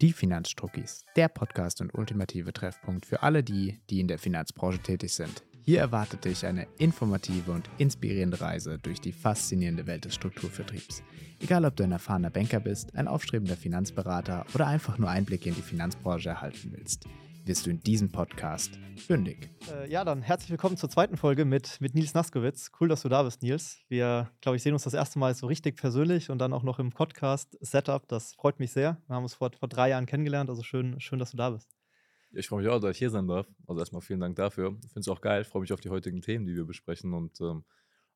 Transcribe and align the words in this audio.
Die 0.00 0.14
Finanzstruckis, 0.14 1.04
der 1.14 1.28
Podcast 1.28 1.82
und 1.82 1.92
ultimative 1.92 2.54
Treffpunkt 2.54 3.04
für 3.04 3.22
alle 3.22 3.42
die, 3.42 3.82
die 3.90 4.00
in 4.00 4.08
der 4.08 4.18
Finanzbranche 4.18 4.78
tätig 4.78 5.12
sind. 5.12 5.42
Hier 5.62 5.80
erwartet 5.80 6.24
dich 6.24 6.46
eine 6.46 6.66
informative 6.78 7.52
und 7.52 7.68
inspirierende 7.76 8.40
Reise 8.40 8.78
durch 8.78 9.02
die 9.02 9.12
faszinierende 9.12 9.86
Welt 9.86 10.06
des 10.06 10.14
Strukturvertriebs. 10.14 11.02
Egal, 11.38 11.66
ob 11.66 11.76
du 11.76 11.84
ein 11.84 11.92
erfahrener 11.92 12.30
Banker 12.30 12.60
bist, 12.60 12.94
ein 12.96 13.08
aufstrebender 13.08 13.58
Finanzberater 13.58 14.46
oder 14.54 14.66
einfach 14.68 14.96
nur 14.96 15.10
Einblicke 15.10 15.50
in 15.50 15.54
die 15.54 15.60
Finanzbranche 15.60 16.30
erhalten 16.30 16.72
willst 16.74 17.06
wirst 17.50 17.66
du 17.66 17.70
in 17.70 17.80
diesem 17.80 18.12
Podcast 18.12 18.78
fündig. 18.94 19.50
Äh, 19.68 19.90
ja, 19.90 20.04
dann 20.04 20.22
herzlich 20.22 20.52
willkommen 20.52 20.76
zur 20.76 20.88
zweiten 20.88 21.16
Folge 21.16 21.44
mit, 21.44 21.80
mit 21.80 21.96
Nils 21.96 22.14
Naskowitz. 22.14 22.70
Cool, 22.78 22.86
dass 22.86 23.02
du 23.02 23.08
da 23.08 23.24
bist, 23.24 23.42
Nils. 23.42 23.80
Wir, 23.88 24.30
glaube 24.40 24.54
ich, 24.54 24.62
sehen 24.62 24.72
uns 24.72 24.84
das 24.84 24.94
erste 24.94 25.18
Mal 25.18 25.34
so 25.34 25.48
richtig 25.48 25.76
persönlich 25.76 26.30
und 26.30 26.38
dann 26.38 26.52
auch 26.52 26.62
noch 26.62 26.78
im 26.78 26.92
Podcast-Setup. 26.92 28.06
Das 28.06 28.34
freut 28.34 28.60
mich 28.60 28.70
sehr. 28.70 29.02
Wir 29.08 29.16
haben 29.16 29.24
uns 29.24 29.34
vor, 29.34 29.50
vor 29.58 29.68
drei 29.68 29.88
Jahren 29.88 30.06
kennengelernt, 30.06 30.48
also 30.48 30.62
schön, 30.62 31.00
schön, 31.00 31.18
dass 31.18 31.32
du 31.32 31.38
da 31.38 31.50
bist. 31.50 31.68
Ich 32.30 32.46
freue 32.46 32.62
mich 32.62 32.70
auch, 32.70 32.78
dass 32.78 32.92
ich 32.92 32.98
hier 32.98 33.10
sein 33.10 33.26
darf. 33.26 33.48
Also 33.66 33.80
erstmal 33.80 34.02
vielen 34.02 34.20
Dank 34.20 34.36
dafür. 34.36 34.76
Ich 34.84 34.92
finde 34.92 35.00
es 35.00 35.08
auch 35.08 35.20
geil. 35.20 35.42
Ich 35.42 35.48
freue 35.48 35.62
mich 35.62 35.72
auf 35.72 35.80
die 35.80 35.90
heutigen 35.90 36.22
Themen, 36.22 36.46
die 36.46 36.54
wir 36.54 36.66
besprechen 36.66 37.12
und 37.14 37.40
ähm, 37.40 37.64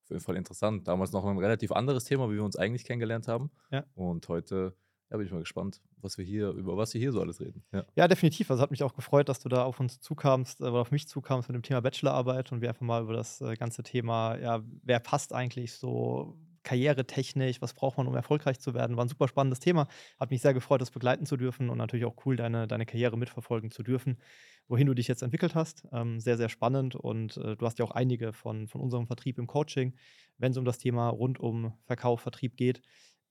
auf 0.04 0.10
jeden 0.10 0.22
Fall 0.22 0.36
interessant. 0.36 0.86
Damals 0.86 1.10
noch 1.10 1.24
ein 1.24 1.38
relativ 1.38 1.72
anderes 1.72 2.04
Thema, 2.04 2.30
wie 2.30 2.34
wir 2.34 2.44
uns 2.44 2.54
eigentlich 2.54 2.84
kennengelernt 2.84 3.26
haben. 3.26 3.50
Ja. 3.72 3.84
Und 3.94 4.28
heute 4.28 4.76
ja, 5.10 5.16
bin 5.16 5.26
ich 5.26 5.32
mal 5.32 5.40
gespannt, 5.40 5.80
was 5.98 6.18
wir 6.18 6.24
hier, 6.24 6.50
über 6.50 6.76
was 6.76 6.94
wir 6.94 7.00
hier 7.00 7.12
so 7.12 7.20
alles 7.20 7.40
reden. 7.40 7.62
Ja, 7.72 7.84
ja 7.94 8.08
definitiv. 8.08 8.50
Also 8.50 8.62
hat 8.62 8.70
mich 8.70 8.82
auch 8.82 8.94
gefreut, 8.94 9.28
dass 9.28 9.40
du 9.40 9.48
da 9.48 9.64
auf 9.64 9.78
uns 9.80 10.00
zukamst 10.00 10.60
äh, 10.60 10.64
oder 10.64 10.80
auf 10.80 10.90
mich 10.90 11.08
zukamst 11.08 11.48
mit 11.48 11.54
dem 11.54 11.62
Thema 11.62 11.80
Bachelorarbeit 11.80 12.52
und 12.52 12.60
wir 12.60 12.68
einfach 12.68 12.82
mal 12.82 13.02
über 13.02 13.12
das 13.12 13.40
äh, 13.40 13.54
ganze 13.54 13.82
Thema, 13.82 14.36
ja, 14.38 14.62
wer 14.82 15.00
passt 15.00 15.32
eigentlich 15.32 15.74
so 15.74 16.38
karrieretechnisch, 16.64 17.62
was 17.62 17.74
braucht 17.74 17.98
man, 17.98 18.08
um 18.08 18.14
erfolgreich 18.14 18.58
zu 18.58 18.74
werden. 18.74 18.96
War 18.96 19.04
ein 19.04 19.08
super 19.08 19.28
spannendes 19.28 19.60
Thema. 19.60 19.86
Hat 20.18 20.30
mich 20.30 20.40
sehr 20.40 20.54
gefreut, 20.54 20.80
das 20.80 20.90
begleiten 20.90 21.26
zu 21.26 21.36
dürfen 21.36 21.70
und 21.70 21.78
natürlich 21.78 22.06
auch 22.06 22.16
cool, 22.24 22.36
deine, 22.36 22.66
deine 22.66 22.86
Karriere 22.86 23.16
mitverfolgen 23.16 23.70
zu 23.70 23.82
dürfen, 23.82 24.18
wohin 24.66 24.86
du 24.86 24.94
dich 24.94 25.06
jetzt 25.06 25.22
entwickelt 25.22 25.54
hast. 25.54 25.86
Ähm, 25.92 26.18
sehr, 26.18 26.36
sehr 26.36 26.48
spannend 26.48 26.96
und 26.96 27.36
äh, 27.36 27.56
du 27.56 27.66
hast 27.66 27.78
ja 27.78 27.84
auch 27.84 27.92
einige 27.92 28.32
von, 28.32 28.66
von 28.66 28.80
unserem 28.80 29.06
Vertrieb 29.06 29.38
im 29.38 29.46
Coaching, 29.46 29.94
wenn 30.38 30.52
es 30.52 30.58
um 30.58 30.64
das 30.64 30.78
Thema 30.78 31.10
rund 31.10 31.38
um 31.38 31.74
Verkauf, 31.84 32.22
Vertrieb 32.22 32.56
geht. 32.56 32.80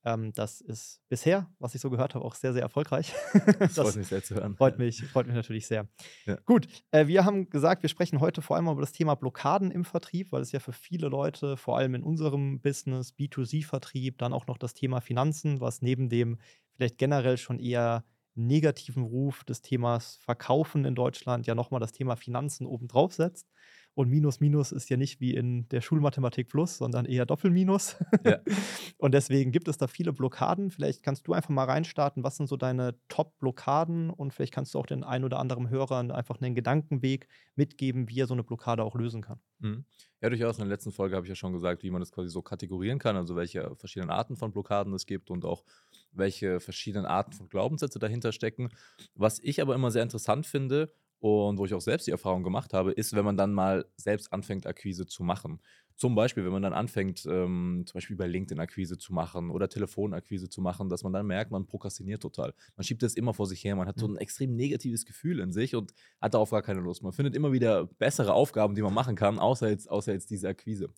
Ähm, 0.04 0.32
das 0.34 0.60
ist 0.60 1.00
bisher, 1.08 1.50
was 1.58 1.74
ich 1.74 1.80
so 1.80 1.88
gehört 1.88 2.14
habe, 2.14 2.24
auch 2.24 2.34
sehr, 2.34 2.52
sehr 2.52 2.62
erfolgreich. 2.62 3.14
das, 3.58 3.74
freut 3.74 3.96
mich 3.96 4.08
sehr 4.08 4.22
zu 4.22 4.34
hören. 4.34 4.56
Freut 4.56 4.78
mich, 4.78 5.02
freut 5.04 5.26
mich 5.26 5.34
natürlich 5.34 5.66
sehr. 5.66 5.88
Ja. 6.26 6.36
Gut, 6.44 6.68
äh, 6.90 7.06
wir 7.06 7.24
haben 7.24 7.48
gesagt, 7.48 7.82
wir 7.82 7.88
sprechen 7.88 8.20
heute 8.20 8.42
vor 8.42 8.56
allem 8.56 8.68
über 8.68 8.80
das 8.80 8.92
Thema 8.92 9.14
Blockaden 9.14 9.70
im 9.70 9.84
Vertrieb, 9.84 10.32
weil 10.32 10.42
es 10.42 10.52
ja 10.52 10.60
für 10.60 10.72
viele 10.72 11.08
Leute, 11.08 11.56
vor 11.56 11.78
allem 11.78 11.94
in 11.94 12.02
unserem 12.02 12.60
Business, 12.60 13.14
B2C-Vertrieb, 13.18 14.18
dann 14.18 14.32
auch 14.32 14.46
noch 14.46 14.58
das 14.58 14.74
Thema 14.74 15.00
Finanzen, 15.00 15.60
was 15.60 15.80
neben 15.80 16.08
dem 16.08 16.38
vielleicht 16.76 16.98
generell 16.98 17.38
schon 17.38 17.58
eher 17.58 18.04
negativen 18.34 19.04
Ruf 19.04 19.44
des 19.44 19.62
Themas 19.62 20.16
Verkaufen 20.16 20.84
in 20.84 20.94
Deutschland 20.94 21.46
ja 21.46 21.54
nochmal 21.54 21.80
das 21.80 21.92
Thema 21.92 22.16
Finanzen 22.16 22.66
obendrauf 22.66 23.14
setzt. 23.14 23.48
Und 23.94 24.10
Minus 24.10 24.40
Minus 24.40 24.72
ist 24.72 24.90
ja 24.90 24.96
nicht 24.96 25.20
wie 25.20 25.34
in 25.34 25.68
der 25.68 25.80
Schulmathematik 25.80 26.48
Plus, 26.48 26.78
sondern 26.78 27.06
eher 27.06 27.26
Doppelminus. 27.26 27.96
Ja. 28.24 28.40
und 28.98 29.14
deswegen 29.14 29.52
gibt 29.52 29.68
es 29.68 29.78
da 29.78 29.86
viele 29.86 30.12
Blockaden. 30.12 30.70
Vielleicht 30.70 31.02
kannst 31.02 31.26
du 31.28 31.32
einfach 31.32 31.50
mal 31.50 31.64
reinstarten. 31.64 32.24
Was 32.24 32.36
sind 32.36 32.48
so 32.48 32.56
deine 32.56 32.98
Top-Blockaden? 33.08 34.10
Und 34.10 34.34
vielleicht 34.34 34.52
kannst 34.52 34.74
du 34.74 34.78
auch 34.78 34.86
den 34.86 35.04
ein 35.04 35.24
oder 35.24 35.38
anderen 35.38 35.70
Hörern 35.70 36.10
einfach 36.10 36.40
einen 36.40 36.54
Gedankenweg 36.54 37.28
mitgeben, 37.54 38.08
wie 38.08 38.20
er 38.20 38.26
so 38.26 38.34
eine 38.34 38.42
Blockade 38.42 38.82
auch 38.82 38.96
lösen 38.96 39.22
kann. 39.22 39.38
Mhm. 39.60 39.84
Ja, 40.20 40.28
durchaus. 40.30 40.58
In 40.58 40.64
der 40.64 40.74
letzten 40.74 40.90
Folge 40.90 41.14
habe 41.14 41.26
ich 41.26 41.30
ja 41.30 41.36
schon 41.36 41.52
gesagt, 41.52 41.82
wie 41.82 41.90
man 41.90 42.00
das 42.00 42.10
quasi 42.10 42.30
so 42.30 42.42
kategorieren 42.42 42.98
kann, 42.98 43.16
also 43.16 43.36
welche 43.36 43.76
verschiedenen 43.76 44.10
Arten 44.10 44.36
von 44.36 44.52
Blockaden 44.52 44.92
es 44.94 45.06
gibt 45.06 45.30
und 45.30 45.44
auch 45.44 45.64
welche 46.12 46.60
verschiedenen 46.60 47.06
Arten 47.06 47.32
von 47.32 47.48
Glaubenssätze 47.48 47.98
dahinter 47.98 48.32
stecken. 48.32 48.70
Was 49.14 49.38
ich 49.38 49.60
aber 49.60 49.74
immer 49.74 49.90
sehr 49.90 50.02
interessant 50.02 50.46
finde, 50.46 50.92
und 51.24 51.56
wo 51.56 51.64
ich 51.64 51.72
auch 51.72 51.80
selbst 51.80 52.06
die 52.06 52.10
Erfahrung 52.10 52.42
gemacht 52.42 52.74
habe, 52.74 52.92
ist, 52.92 53.16
wenn 53.16 53.24
man 53.24 53.38
dann 53.38 53.54
mal 53.54 53.86
selbst 53.96 54.30
anfängt, 54.30 54.66
Akquise 54.66 55.06
zu 55.06 55.24
machen. 55.24 55.58
Zum 55.96 56.14
Beispiel, 56.14 56.44
wenn 56.44 56.52
man 56.52 56.60
dann 56.60 56.74
anfängt, 56.74 57.24
ähm, 57.24 57.84
zum 57.86 57.94
Beispiel 57.94 58.14
bei 58.14 58.26
LinkedIn 58.26 58.60
Akquise 58.60 58.98
zu 58.98 59.14
machen 59.14 59.48
oder 59.48 59.70
Telefonakquise 59.70 60.50
zu 60.50 60.60
machen, 60.60 60.90
dass 60.90 61.02
man 61.02 61.14
dann 61.14 61.26
merkt, 61.26 61.50
man 61.50 61.64
prokrastiniert 61.64 62.20
total. 62.20 62.52
Man 62.76 62.84
schiebt 62.84 63.02
das 63.02 63.14
immer 63.14 63.32
vor 63.32 63.46
sich 63.46 63.64
her, 63.64 63.74
man 63.74 63.88
hat 63.88 63.98
so 63.98 64.06
mhm. 64.06 64.16
ein 64.16 64.18
extrem 64.18 64.54
negatives 64.54 65.06
Gefühl 65.06 65.40
in 65.40 65.50
sich 65.50 65.74
und 65.74 65.94
hat 66.20 66.34
darauf 66.34 66.50
gar 66.50 66.60
keine 66.60 66.80
Lust. 66.80 67.02
Man 67.02 67.14
findet 67.14 67.34
immer 67.34 67.52
wieder 67.52 67.86
bessere 67.86 68.34
Aufgaben, 68.34 68.74
die 68.74 68.82
man 68.82 68.92
machen 68.92 69.16
kann, 69.16 69.38
außer 69.38 69.70
jetzt, 69.70 69.90
außer 69.90 70.12
jetzt 70.12 70.28
diese 70.28 70.48
Akquise. 70.48 70.90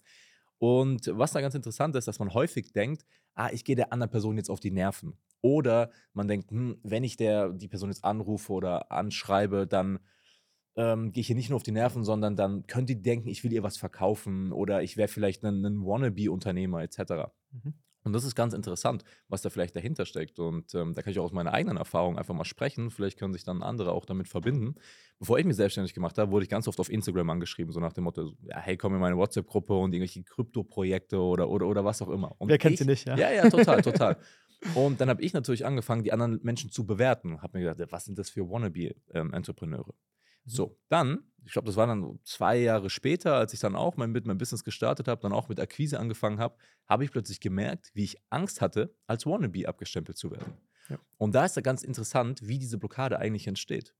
Und 0.58 1.06
was 1.06 1.30
da 1.34 1.40
ganz 1.40 1.54
interessant 1.54 1.94
ist, 1.94 2.08
dass 2.08 2.18
man 2.18 2.34
häufig 2.34 2.72
denkt, 2.72 3.06
ah, 3.36 3.50
ich 3.52 3.64
gehe 3.64 3.76
der 3.76 3.92
anderen 3.92 4.10
Person 4.10 4.38
jetzt 4.38 4.50
auf 4.50 4.58
die 4.58 4.72
Nerven. 4.72 5.16
Oder 5.40 5.92
man 6.14 6.26
denkt, 6.26 6.50
hm, 6.50 6.80
wenn 6.82 7.04
ich 7.04 7.16
der, 7.16 7.50
die 7.50 7.68
Person 7.68 7.90
jetzt 7.90 8.04
anrufe 8.04 8.52
oder 8.52 8.90
anschreibe, 8.90 9.68
dann 9.68 10.00
ähm, 10.76 11.12
gehe 11.12 11.22
ich 11.22 11.26
hier 11.26 11.36
nicht 11.36 11.48
nur 11.48 11.56
auf 11.56 11.62
die 11.62 11.72
Nerven, 11.72 12.04
sondern 12.04 12.36
dann 12.36 12.66
könnte 12.66 12.94
die 12.94 13.02
denken, 13.02 13.28
ich 13.28 13.42
will 13.44 13.52
ihr 13.52 13.62
was 13.62 13.76
verkaufen 13.76 14.52
oder 14.52 14.82
ich 14.82 14.96
wäre 14.96 15.08
vielleicht 15.08 15.42
ein, 15.44 15.64
ein 15.64 15.84
Wannabe-Unternehmer 15.84 16.82
etc. 16.82 17.32
Mhm. 17.50 17.74
Und 18.06 18.12
das 18.12 18.22
ist 18.22 18.36
ganz 18.36 18.54
interessant, 18.54 19.02
was 19.26 19.42
da 19.42 19.50
vielleicht 19.50 19.74
dahinter 19.74 20.06
steckt. 20.06 20.38
Und 20.38 20.72
ähm, 20.76 20.94
da 20.94 21.02
kann 21.02 21.10
ich 21.10 21.18
auch 21.18 21.24
aus 21.24 21.32
meiner 21.32 21.52
eigenen 21.52 21.76
Erfahrung 21.76 22.16
einfach 22.16 22.34
mal 22.34 22.44
sprechen. 22.44 22.90
Vielleicht 22.90 23.18
können 23.18 23.32
sich 23.32 23.42
dann 23.42 23.64
andere 23.64 23.90
auch 23.90 24.04
damit 24.04 24.28
verbinden. 24.28 24.76
Bevor 25.18 25.40
ich 25.40 25.44
mich 25.44 25.56
selbstständig 25.56 25.92
gemacht 25.92 26.16
habe, 26.16 26.30
wurde 26.30 26.44
ich 26.44 26.48
ganz 26.48 26.68
oft 26.68 26.78
auf 26.78 26.88
Instagram 26.88 27.30
angeschrieben, 27.30 27.72
so 27.72 27.80
nach 27.80 27.92
dem 27.92 28.04
Motto: 28.04 28.34
ja, 28.42 28.60
Hey, 28.60 28.76
komm 28.76 28.94
in 28.94 29.00
meine 29.00 29.16
WhatsApp-Gruppe 29.16 29.74
und 29.74 29.92
irgendwelche 29.92 30.22
Krypto-Projekte 30.22 31.18
oder, 31.18 31.48
oder, 31.48 31.66
oder 31.66 31.84
was 31.84 32.00
auch 32.00 32.10
immer. 32.10 32.36
Und 32.38 32.48
Wer 32.48 32.58
kennt 32.58 32.74
ich, 32.74 32.78
sie 32.78 32.86
nicht, 32.86 33.08
ja? 33.08 33.16
Ja, 33.16 33.32
ja, 33.32 33.50
total, 33.50 33.82
total. 33.82 34.16
Und 34.74 35.00
dann 35.00 35.10
habe 35.10 35.20
ich 35.22 35.34
natürlich 35.34 35.66
angefangen, 35.66 36.02
die 36.02 36.12
anderen 36.12 36.40
Menschen 36.42 36.70
zu 36.70 36.86
bewerten. 36.86 37.42
Habe 37.42 37.58
mir 37.58 37.64
gedacht, 37.64 37.92
was 37.92 38.06
sind 38.06 38.18
das 38.18 38.30
für 38.30 38.48
Wannabe-Entrepreneure? 38.48 39.92
So, 40.46 40.78
dann, 40.88 41.18
ich 41.44 41.52
glaube, 41.52 41.66
das 41.66 41.76
war 41.76 41.86
dann 41.86 42.18
zwei 42.24 42.56
Jahre 42.56 42.88
später, 42.88 43.34
als 43.34 43.52
ich 43.52 43.60
dann 43.60 43.74
auch 43.74 43.96
mein, 43.96 44.12
mit 44.12 44.26
meinem 44.26 44.38
Business 44.38 44.64
gestartet 44.64 45.08
habe, 45.08 45.20
dann 45.20 45.32
auch 45.32 45.48
mit 45.48 45.60
Akquise 45.60 45.98
angefangen 45.98 46.38
habe, 46.38 46.56
habe 46.88 47.04
ich 47.04 47.10
plötzlich 47.10 47.40
gemerkt, 47.40 47.90
wie 47.94 48.04
ich 48.04 48.16
Angst 48.30 48.60
hatte, 48.60 48.94
als 49.06 49.26
Wannabe 49.26 49.68
abgestempelt 49.68 50.16
zu 50.16 50.30
werden. 50.30 50.54
Ja. 50.88 50.98
Und 51.18 51.34
da 51.34 51.44
ist 51.44 51.56
ja 51.56 51.62
ganz 51.62 51.82
interessant, 51.82 52.46
wie 52.46 52.58
diese 52.58 52.78
Blockade 52.78 53.18
eigentlich 53.18 53.48
entsteht. 53.48 53.94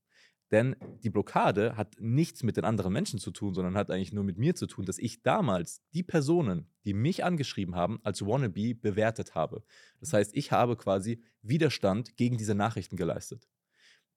Denn 0.51 0.77
die 1.03 1.09
Blockade 1.09 1.75
hat 1.75 1.95
nichts 1.99 2.41
mit 2.43 2.55
den 2.55 2.63
anderen 2.63 2.93
Menschen 2.93 3.19
zu 3.19 3.31
tun, 3.31 3.53
sondern 3.53 3.75
hat 3.75 3.91
eigentlich 3.91 4.13
nur 4.13 4.23
mit 4.23 4.37
mir 4.37 4.55
zu 4.55 4.65
tun, 4.65 4.85
dass 4.85 4.97
ich 4.97 5.21
damals 5.21 5.81
die 5.93 6.03
Personen, 6.03 6.69
die 6.85 6.93
mich 6.93 7.25
angeschrieben 7.25 7.75
haben, 7.75 7.99
als 8.03 8.25
Wannabe 8.25 8.73
bewertet 8.75 9.35
habe. 9.35 9.63
Das 9.99 10.13
heißt, 10.13 10.33
ich 10.35 10.53
habe 10.53 10.77
quasi 10.77 11.21
Widerstand 11.41 12.15
gegen 12.15 12.37
diese 12.37 12.55
Nachrichten 12.55 12.95
geleistet. 12.95 13.49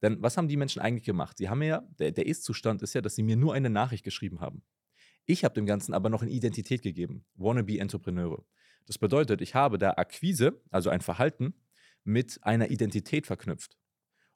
Denn 0.02 0.22
was 0.22 0.36
haben 0.36 0.48
die 0.48 0.56
Menschen 0.56 0.80
eigentlich 0.80 1.04
gemacht? 1.04 1.38
Sie 1.38 1.48
haben 1.48 1.62
ja, 1.62 1.82
der, 1.98 2.12
der 2.12 2.26
Ist-Zustand 2.26 2.82
ist 2.82 2.94
ja, 2.94 3.00
dass 3.00 3.14
sie 3.14 3.22
mir 3.22 3.36
nur 3.36 3.54
eine 3.54 3.70
Nachricht 3.70 4.04
geschrieben 4.04 4.40
haben. 4.40 4.62
Ich 5.26 5.44
habe 5.44 5.54
dem 5.54 5.66
Ganzen 5.66 5.94
aber 5.94 6.08
noch 6.08 6.22
eine 6.22 6.30
Identität 6.30 6.82
gegeben. 6.82 7.24
Wannabe 7.34 7.78
Entrepreneure. 7.78 8.44
Das 8.86 8.98
bedeutet, 8.98 9.40
ich 9.40 9.54
habe 9.54 9.78
da 9.78 9.92
Akquise, 9.92 10.60
also 10.70 10.90
ein 10.90 11.00
Verhalten, 11.00 11.54
mit 12.04 12.40
einer 12.42 12.70
Identität 12.70 13.26
verknüpft. 13.26 13.76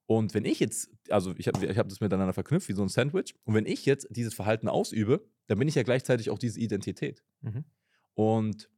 Und 0.07 0.35
wenn 0.35 0.45
ich 0.45 0.61
jetzt, 0.61 0.91
also 1.09 1.35
ich 1.39 1.49
habe 1.49 1.65
ich 1.65 1.79
hab 1.79 1.89
das 1.89 2.01
miteinander 2.01 2.35
verknüpft 2.35 2.69
wie 2.69 2.75
so 2.75 2.83
ein 2.83 2.89
Sandwich, 2.89 3.35
und 3.45 3.55
wenn 3.55 3.67
ich 3.67 3.87
jetzt 3.87 4.07
dieses 4.11 4.35
Verhalten 4.35 4.69
ausübe, 4.69 5.27
dann 5.47 5.59
bin 5.59 5.67
ich 5.67 5.75
ja 5.75 5.83
gleichzeitig 5.83 6.31
auch 6.31 6.39
diese 6.39 6.61
Identität. 6.61 7.25
Mhm. 7.41 7.65
Und 8.13 8.71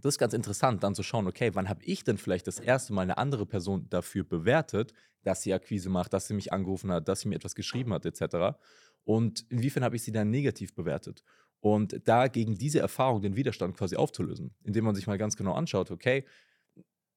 das 0.00 0.14
ist 0.14 0.18
ganz 0.18 0.34
interessant, 0.34 0.82
dann 0.82 0.94
zu 0.94 1.02
schauen, 1.02 1.26
okay, 1.26 1.50
wann 1.54 1.68
habe 1.68 1.84
ich 1.84 2.04
denn 2.04 2.18
vielleicht 2.18 2.46
das 2.46 2.58
erste 2.58 2.92
Mal 2.92 3.02
eine 3.02 3.18
andere 3.18 3.46
Person 3.46 3.86
dafür 3.90 4.24
bewertet, 4.24 4.92
dass 5.22 5.42
sie 5.42 5.52
Akquise 5.52 5.90
macht, 5.90 6.12
dass 6.12 6.26
sie 6.26 6.34
mich 6.34 6.52
angerufen 6.52 6.90
hat, 6.90 7.08
dass 7.08 7.20
sie 7.20 7.28
mir 7.28 7.36
etwas 7.36 7.54
geschrieben 7.54 7.92
hat, 7.92 8.06
etc. 8.06 8.58
Und 9.04 9.44
inwiefern 9.50 9.84
habe 9.84 9.96
ich 9.96 10.02
sie 10.02 10.12
dann 10.12 10.30
negativ 10.30 10.74
bewertet? 10.74 11.22
Und 11.60 12.00
da 12.06 12.28
gegen 12.28 12.56
diese 12.56 12.80
Erfahrung 12.80 13.20
den 13.20 13.36
Widerstand 13.36 13.76
quasi 13.76 13.96
aufzulösen, 13.96 14.54
indem 14.64 14.84
man 14.84 14.94
sich 14.94 15.06
mal 15.06 15.18
ganz 15.18 15.36
genau 15.36 15.52
anschaut, 15.52 15.90
okay, 15.90 16.24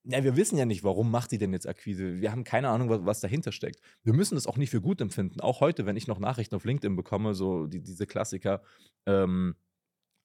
ja, 0.06 0.22
wir 0.22 0.36
wissen 0.36 0.58
ja 0.58 0.66
nicht, 0.66 0.84
warum 0.84 1.10
macht 1.10 1.32
die 1.32 1.38
denn 1.38 1.54
jetzt 1.54 1.68
Akquise. 1.68 2.20
Wir 2.20 2.32
haben 2.32 2.44
keine 2.44 2.68
Ahnung, 2.70 2.90
was, 2.90 3.06
was, 3.06 3.20
dahinter 3.22 3.54
steckt. 3.54 3.80
Wir 4.04 4.14
müssen 4.14 4.36
das 4.36 4.48
auch 4.48 4.58
nicht 4.58 4.70
für 4.70 4.82
gut 4.82 5.00
empfinden. 5.00 5.40
Auch 5.40 5.62
heute, 5.62 5.86
wenn 5.86 5.96
ich 5.96 6.08
noch 6.08 6.20
Nachrichten 6.20 6.56
auf 6.56 6.66
LinkedIn 6.66 6.98
bekomme, 6.98 7.34
so 7.36 7.68
die, 7.68 7.80
diese 7.80 8.06
Klassiker, 8.06 8.62
ähm, 9.06 9.56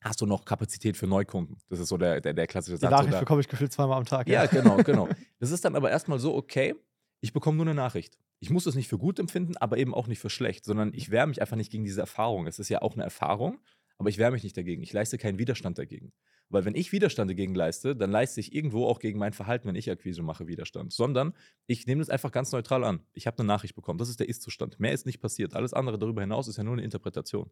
hast 0.01 0.21
du 0.21 0.27
noch 0.27 0.45
Kapazität 0.45 0.97
für 0.97 1.07
Neukunden. 1.07 1.59
Das 1.69 1.81
ist 1.81 1.89
so 1.89 1.97
der, 1.97 2.21
der, 2.21 2.35
der 2.35 2.47
klassische 2.47 2.77
Satz. 2.77 2.89
Die 2.89 2.95
Nachricht 2.95 3.13
oder? 3.13 3.21
bekomme 3.21 3.41
ich 3.41 3.49
gefühlt 3.49 3.73
zweimal 3.73 3.99
am 3.99 4.05
Tag. 4.05 4.29
Ja, 4.29 4.45
ja 4.45 4.47
genau, 4.47 4.77
genau. 4.85 5.09
Das 5.41 5.51
ist 5.51 5.65
dann 5.65 5.77
aber 5.77 5.91
erstmal 5.91 6.19
so, 6.19 6.35
okay, 6.35 6.75
ich 7.21 7.33
bekomme 7.33 7.57
nur 7.57 7.67
eine 7.67 7.75
Nachricht. 7.75 8.19
Ich 8.41 8.51
muss 8.51 8.65
das 8.65 8.77
nicht 8.77 8.89
für 8.89 8.99
gut 8.99 9.19
empfinden, 9.19 9.57
aber 9.57 9.79
eben 9.79 9.95
auch 9.95 10.07
nicht 10.07 10.21
für 10.21 10.31
schlecht, 10.31 10.65
sondern 10.65 10.93
ich 10.95 11.11
wehre 11.11 11.27
mich 11.27 11.41
einfach 11.41 11.57
nicht 11.57 11.73
gegen 11.73 11.85
diese 11.85 12.01
Erfahrung. 12.01 12.47
Es 12.47 12.59
ist 12.59 12.69
ja 12.69 12.83
auch 12.83 12.95
eine 12.95 13.03
Erfahrung, 13.03 13.59
aber 13.99 14.09
ich 14.09 14.19
wehre 14.19 14.31
mich 14.31 14.45
nicht 14.45 14.57
dagegen. 14.57 14.83
Ich 14.83 14.93
leiste 14.93 15.19
keinen 15.19 15.39
Widerstand 15.39 15.79
dagegen. 15.79 16.13
Weil 16.51 16.65
wenn 16.65 16.75
ich 16.75 16.93
Widerstand 16.93 17.31
dagegen 17.31 17.55
leiste, 17.55 17.95
dann 17.95 18.11
leiste 18.11 18.41
ich 18.41 18.55
irgendwo 18.55 18.87
auch 18.87 19.01
gegen 19.01 19.19
mein 19.19 19.33
Verhalten, 19.33 19.69
wenn 19.69 19.75
ich 19.75 19.91
Akquise 19.91 20.23
mache, 20.23 20.47
Widerstand. 20.47 20.93
Sondern 20.93 21.35
ich 21.67 21.87
nehme 21.87 22.01
das 22.01 22.09
einfach 22.09 22.33
ganz 22.33 22.53
neutral 22.53 22.85
an. 22.85 23.01
Ich 23.13 23.27
habe 23.27 23.39
eine 23.39 23.47
Nachricht 23.47 23.75
bekommen. 23.75 23.99
Das 23.99 24.09
ist 24.09 24.21
der 24.21 24.29
Ist-Zustand. 24.29 24.81
Mehr 24.81 24.93
ist 24.93 25.05
nicht 25.05 25.21
passiert. 25.21 25.55
Alles 25.55 25.75
andere 25.75 25.99
darüber 25.99 26.23
hinaus 26.23 26.49
ist 26.49 26.57
ja 26.57 26.65
nur 26.65 26.75
eine 26.75 26.83
Interpretation. 26.83 27.51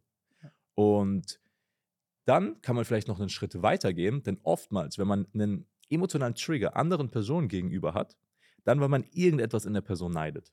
Und 0.75 1.40
dann 2.26 2.61
kann 2.61 2.76
man 2.76 2.84
vielleicht 2.84 3.08
noch 3.08 3.20
einen 3.20 3.28
Schritt 3.28 3.62
weiter 3.62 3.94
gehen, 3.94 4.23
denn 4.23 4.38
oftmals, 4.43 4.99
wenn 4.99 5.08
man 5.08 5.26
einen 5.32 5.67
emotionalen 5.88 6.34
Trigger 6.34 6.76
anderen 6.76 7.11
Personen 7.11 7.49
gegenüber 7.49 7.94
hat, 7.94 8.17
dann, 8.64 8.81
weil 8.81 8.88
man 8.88 9.05
irgendetwas 9.12 9.64
in 9.64 9.75
der 9.75 9.81
Person 9.81 10.12
neidet. 10.12 10.52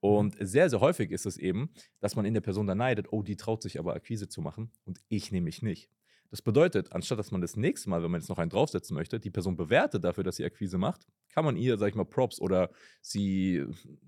Und 0.00 0.36
sehr, 0.40 0.70
sehr 0.70 0.80
häufig 0.80 1.10
ist 1.10 1.26
es 1.26 1.36
eben, 1.36 1.70
dass 2.00 2.16
man 2.16 2.24
in 2.24 2.34
der 2.34 2.40
Person 2.40 2.66
dann 2.66 2.78
neidet, 2.78 3.12
oh, 3.12 3.22
die 3.22 3.36
traut 3.36 3.62
sich 3.62 3.78
aber 3.78 3.94
Akquise 3.94 4.28
zu 4.28 4.40
machen 4.40 4.70
und 4.84 5.00
ich 5.08 5.30
nämlich 5.30 5.62
nicht. 5.62 5.90
Das 6.30 6.40
bedeutet, 6.40 6.92
anstatt 6.92 7.18
dass 7.18 7.30
man 7.30 7.40
das 7.40 7.56
nächste 7.56 7.90
Mal, 7.90 8.02
wenn 8.02 8.10
man 8.10 8.20
jetzt 8.20 8.28
noch 8.28 8.38
einen 8.38 8.50
draufsetzen 8.50 8.94
möchte, 8.94 9.20
die 9.20 9.30
Person 9.30 9.56
bewertet 9.56 10.02
dafür, 10.02 10.24
dass 10.24 10.36
sie 10.36 10.44
Akquise 10.44 10.78
macht, 10.78 11.06
kann 11.28 11.44
man 11.44 11.56
ihr, 11.56 11.78
sag 11.78 11.88
ich 11.88 11.94
mal, 11.94 12.04
Props 12.04 12.40
oder 12.40 12.70
sie, 13.00 13.64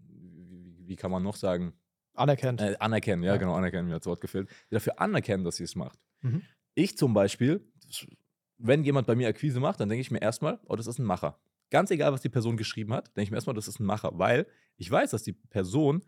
wie, 0.09 0.89
wie 0.89 0.97
kann 0.97 1.11
man 1.11 1.23
noch 1.23 1.37
sagen? 1.37 1.75
Anerkennt. 2.15 2.61
Äh, 2.61 2.77
anerkennen, 2.79 3.23
ja, 3.23 3.33
ja, 3.33 3.37
genau, 3.37 3.55
anerkennen, 3.55 3.89
mir 3.89 3.95
hat 3.95 4.03
das 4.03 4.07
Wort 4.07 4.21
gefehlt. 4.21 4.49
Dafür 4.71 5.01
anerkennen, 5.01 5.45
dass 5.45 5.57
sie 5.57 5.65
es 5.65 5.77
macht. 5.77 5.99
Mhm. 6.23 6.43
Ich 6.75 6.97
zum 6.97 7.15
Beispiel, 7.15 7.67
wenn 8.59 8.85
jemand 8.85 9.07
bei 9.07 9.15
mir 9.15 9.29
Akquise 9.29 9.61
macht, 9.61 9.81
dann 9.81 9.89
denke 9.89 10.01
ich 10.01 10.11
mir 10.11 10.23
erstmal, 10.23 10.61
oh, 10.65 10.77
das 10.77 10.87
ist 10.87 10.99
ein 10.99 11.05
Macher. 11.05 11.39
Ganz 11.71 11.91
egal, 11.91 12.13
was 12.13 12.21
die 12.21 12.29
Person 12.29 12.57
geschrieben 12.57 12.93
hat, 12.93 13.09
denke 13.17 13.25
ich 13.25 13.31
mir 13.31 13.37
erstmal, 13.37 13.55
das 13.55 13.69
ist 13.69 13.81
ein 13.81 13.85
Macher, 13.85 14.11
weil 14.15 14.47
ich 14.77 14.91
weiß, 14.91 15.11
dass 15.11 15.23
die 15.23 15.33
Person 15.33 16.05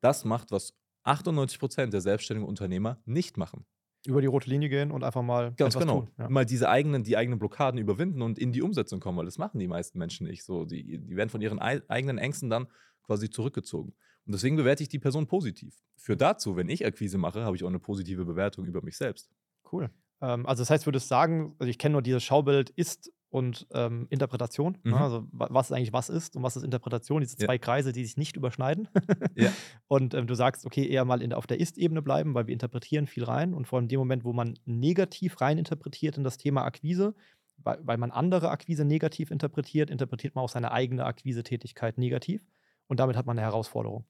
das 0.00 0.24
macht, 0.24 0.50
was 0.50 0.74
98% 1.04 1.86
der 1.86 2.00
selbstständigen 2.00 2.48
Unternehmer 2.48 3.00
nicht 3.04 3.36
machen. 3.36 3.64
Über 4.06 4.20
die 4.20 4.26
rote 4.26 4.50
Linie 4.50 4.68
gehen 4.68 4.90
und 4.90 5.02
einfach 5.02 5.22
mal 5.22 5.54
ganz 5.54 5.78
genau 5.78 6.02
tun, 6.02 6.10
ja. 6.18 6.28
mal 6.28 6.44
diese 6.44 6.68
eigenen, 6.68 7.04
die 7.04 7.16
eigenen 7.16 7.38
Blockaden 7.38 7.80
überwinden 7.80 8.20
und 8.20 8.38
in 8.38 8.52
die 8.52 8.60
Umsetzung 8.60 9.00
kommen, 9.00 9.16
weil 9.16 9.24
das 9.24 9.38
machen 9.38 9.58
die 9.58 9.68
meisten 9.68 9.98
Menschen 9.98 10.26
nicht. 10.26 10.44
So, 10.44 10.66
die, 10.66 10.98
die 10.98 11.16
werden 11.16 11.30
von 11.30 11.40
ihren 11.40 11.58
eigenen 11.58 12.18
Ängsten 12.18 12.50
dann 12.50 12.66
quasi 13.02 13.30
zurückgezogen. 13.30 13.94
Und 14.26 14.34
deswegen 14.34 14.56
bewerte 14.56 14.82
ich 14.82 14.88
die 14.90 14.98
Person 14.98 15.26
positiv. 15.26 15.74
Für 15.96 16.16
dazu, 16.16 16.56
wenn 16.56 16.68
ich 16.68 16.84
Akquise 16.84 17.16
mache, 17.16 17.44
habe 17.44 17.56
ich 17.56 17.64
auch 17.64 17.68
eine 17.68 17.78
positive 17.78 18.24
Bewertung 18.24 18.66
über 18.66 18.82
mich 18.82 18.96
selbst. 18.96 19.30
Cool. 19.70 19.90
Ähm, 20.20 20.46
also 20.46 20.62
das 20.62 20.70
heißt, 20.70 20.86
würdest 20.86 21.08
sagen, 21.08 21.54
also 21.58 21.70
ich 21.70 21.78
kenne 21.78 21.94
nur 21.94 22.02
dieses 22.02 22.22
Schaubild 22.22 22.70
ist 22.70 23.12
und 23.34 23.66
ähm, 23.72 24.06
Interpretation. 24.10 24.78
Ne? 24.84 24.92
Mhm. 24.92 24.94
Also 24.94 25.26
was 25.32 25.72
eigentlich 25.72 25.92
was 25.92 26.08
ist 26.08 26.36
und 26.36 26.44
was 26.44 26.54
ist 26.54 26.62
Interpretation, 26.62 27.20
diese 27.20 27.36
zwei 27.36 27.54
ja. 27.54 27.58
Kreise, 27.58 27.92
die 27.92 28.04
sich 28.04 28.16
nicht 28.16 28.36
überschneiden. 28.36 28.88
ja. 29.34 29.50
Und 29.88 30.14
ähm, 30.14 30.28
du 30.28 30.36
sagst, 30.36 30.64
okay, 30.64 30.86
eher 30.86 31.04
mal 31.04 31.20
in, 31.20 31.32
auf 31.32 31.48
der 31.48 31.58
Ist-Ebene 31.58 32.00
bleiben, 32.00 32.34
weil 32.34 32.46
wir 32.46 32.52
interpretieren 32.52 33.08
viel 33.08 33.24
rein. 33.24 33.52
Und 33.52 33.66
vor 33.66 33.78
allem 33.78 33.86
in 33.86 33.88
dem 33.88 33.98
Moment, 33.98 34.24
wo 34.24 34.32
man 34.32 34.56
negativ 34.66 35.40
rein 35.40 35.58
interpretiert 35.58 36.16
in 36.16 36.22
das 36.22 36.38
Thema 36.38 36.62
Akquise, 36.64 37.16
weil, 37.56 37.80
weil 37.82 37.98
man 37.98 38.12
andere 38.12 38.50
Akquise 38.50 38.84
negativ 38.84 39.32
interpretiert, 39.32 39.90
interpretiert 39.90 40.36
man 40.36 40.44
auch 40.44 40.48
seine 40.48 40.70
eigene 40.70 41.04
Akquise-Tätigkeit 41.04 41.98
negativ. 41.98 42.40
Und 42.86 43.00
damit 43.00 43.16
hat 43.16 43.26
man 43.26 43.36
eine 43.36 43.46
Herausforderung 43.46 44.04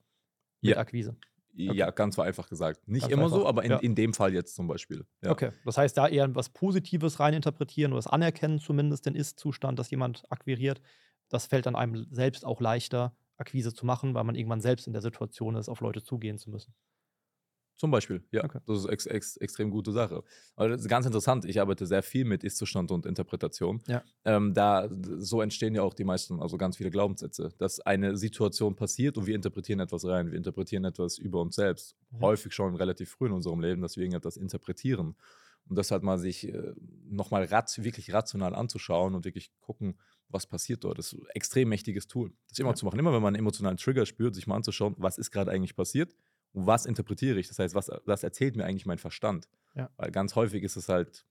mit 0.61 0.73
ja. 0.73 0.77
Akquise. 0.77 1.17
Okay. 1.55 1.73
Ja, 1.73 1.91
ganz 1.91 2.19
einfach 2.19 2.49
gesagt. 2.49 2.89
Nicht 2.89 3.03
ganz 3.03 3.13
immer 3.13 3.25
einfach. 3.25 3.37
so, 3.37 3.47
aber 3.47 3.65
in, 3.65 3.71
ja. 3.71 3.79
in 3.79 3.95
dem 3.95 4.13
Fall 4.13 4.35
jetzt 4.35 4.57
zum 4.57 4.67
Beispiel. 4.67 5.07
Ja. 5.23 5.31
Okay, 5.31 5.51
das 5.65 5.79
heißt, 5.79 5.97
da 5.97 6.09
eher 6.09 6.35
was 6.35 6.49
Positives 6.49 7.21
reininterpretieren 7.21 7.93
oder 7.93 7.99
das 7.99 8.09
Anerkennen 8.09 8.59
zumindest 8.59 9.07
den 9.07 9.15
Ist-Zustand, 9.15 9.79
dass 9.79 9.91
jemand 9.91 10.25
akquiriert, 10.31 10.81
das 11.29 11.47
fällt 11.47 11.67
dann 11.67 11.77
einem 11.77 12.07
selbst 12.11 12.45
auch 12.45 12.61
leichter, 12.61 13.17
Akquise 13.37 13.75
zu 13.75 13.87
machen, 13.87 14.15
weil 14.15 14.25
man 14.25 14.35
irgendwann 14.35 14.61
selbst 14.61 14.87
in 14.87 14.93
der 14.93 15.03
Situation 15.03 15.57
ist, 15.57 15.69
auf 15.69 15.81
Leute 15.81 16.03
zugehen 16.03 16.39
zu 16.39 16.51
müssen. 16.51 16.75
Zum 17.77 17.91
Beispiel, 17.91 18.23
ja. 18.31 18.45
Okay. 18.45 18.61
Das 18.67 18.79
ist 18.79 18.87
ex, 18.87 19.07
ex, 19.07 19.37
extrem 19.39 19.71
gute 19.71 19.91
Sache. 19.91 20.23
Aber 20.55 20.69
das 20.69 20.83
ist 20.83 20.89
ganz 20.89 21.07
interessant. 21.07 21.45
Ich 21.45 21.61
arbeite 21.61 21.87
sehr 21.87 22.05
viel 22.05 22.25
mit 22.25 22.45
Ist-Zustand 22.45 22.93
und 22.93 23.05
Interpretation. 23.05 23.83
Ja. 23.89 24.03
Ähm, 24.25 24.55
da 24.55 24.89
so 25.19 25.41
entstehen 25.41 25.75
ja 25.75 25.83
auch 25.83 25.95
die 25.95 26.05
meisten, 26.05 26.41
also 26.41 26.57
ganz 26.57 26.77
viele 26.77 26.91
Glaubenssätze, 26.91 27.53
dass 27.59 27.81
eine 27.81 28.17
Situation 28.17 28.77
passiert 28.77 29.19
und 29.19 29.27
wir 29.27 29.35
interpretieren 29.35 29.81
etwas 29.81 30.05
rein. 30.05 30.31
Wir 30.31 30.39
interpretieren 30.39 30.85
etwas 30.85 31.19
über 31.19 31.41
uns 31.41 31.57
selbst. 31.57 31.97
Mhm. 32.11 32.21
Häufig 32.21 32.55
schon 32.55 32.77
relativ 32.77 33.11
früh 33.11 33.27
in 33.27 33.33
unserem 33.33 33.61
Leben, 33.61 33.83
dass 33.83 33.97
wir 33.97 34.05
irgendetwas 34.05 34.37
interpretieren. 34.37 35.17
Und 35.67 35.77
das 35.77 35.91
halt 35.91 36.03
mal 36.03 36.19
sich 36.19 36.47
äh, 36.47 36.75
nochmal 37.09 37.45
rat, 37.45 37.77
wirklich 37.83 38.13
rational 38.13 38.55
anzuschauen 38.55 39.15
und 39.15 39.25
wirklich 39.25 39.51
gucken, 39.61 39.99
was 40.29 40.47
passiert 40.47 40.85
dort. 40.85 40.99
Das 40.99 41.13
ist 41.13 41.21
ein 41.21 41.27
extrem 41.35 41.71
mächtiges 41.71 42.07
Tool. 42.07 42.33
Das 42.49 42.59
immer 42.59 42.71
ja. 42.71 42.75
zu 42.77 42.85
machen. 42.85 42.99
Immer 43.01 43.13
wenn 43.13 43.23
man 43.23 43.35
einen 43.35 43.41
emotionalen 43.41 43.79
Trigger 43.79 44.07
spürt, 44.07 44.35
sich 44.37 44.47
mal 44.47 44.57
anzuschauen, 44.57 44.95
was 44.99 45.19
ist 45.19 45.33
gerade 45.33 45.51
eigentlich 45.51 45.75
passiert 45.75 46.15
und 46.55 46.67
was 46.67 46.87
interpretiere 46.87 47.39
ich? 47.39 47.49
Das 47.49 47.59
heißt, 47.59 47.75
was, 47.75 47.91
was 48.07 48.23
erzählt 48.23 48.57
mir 48.57 48.65
eigentlich 48.65 48.87
mein 48.87 48.99
Verstand? 48.99 49.49
Ja. 49.75 49.91
Weil 49.97 50.11
ganz 50.11 50.37
häufig 50.37 50.63
ist 50.63 50.77
es 50.77 50.89
halt 50.89 51.27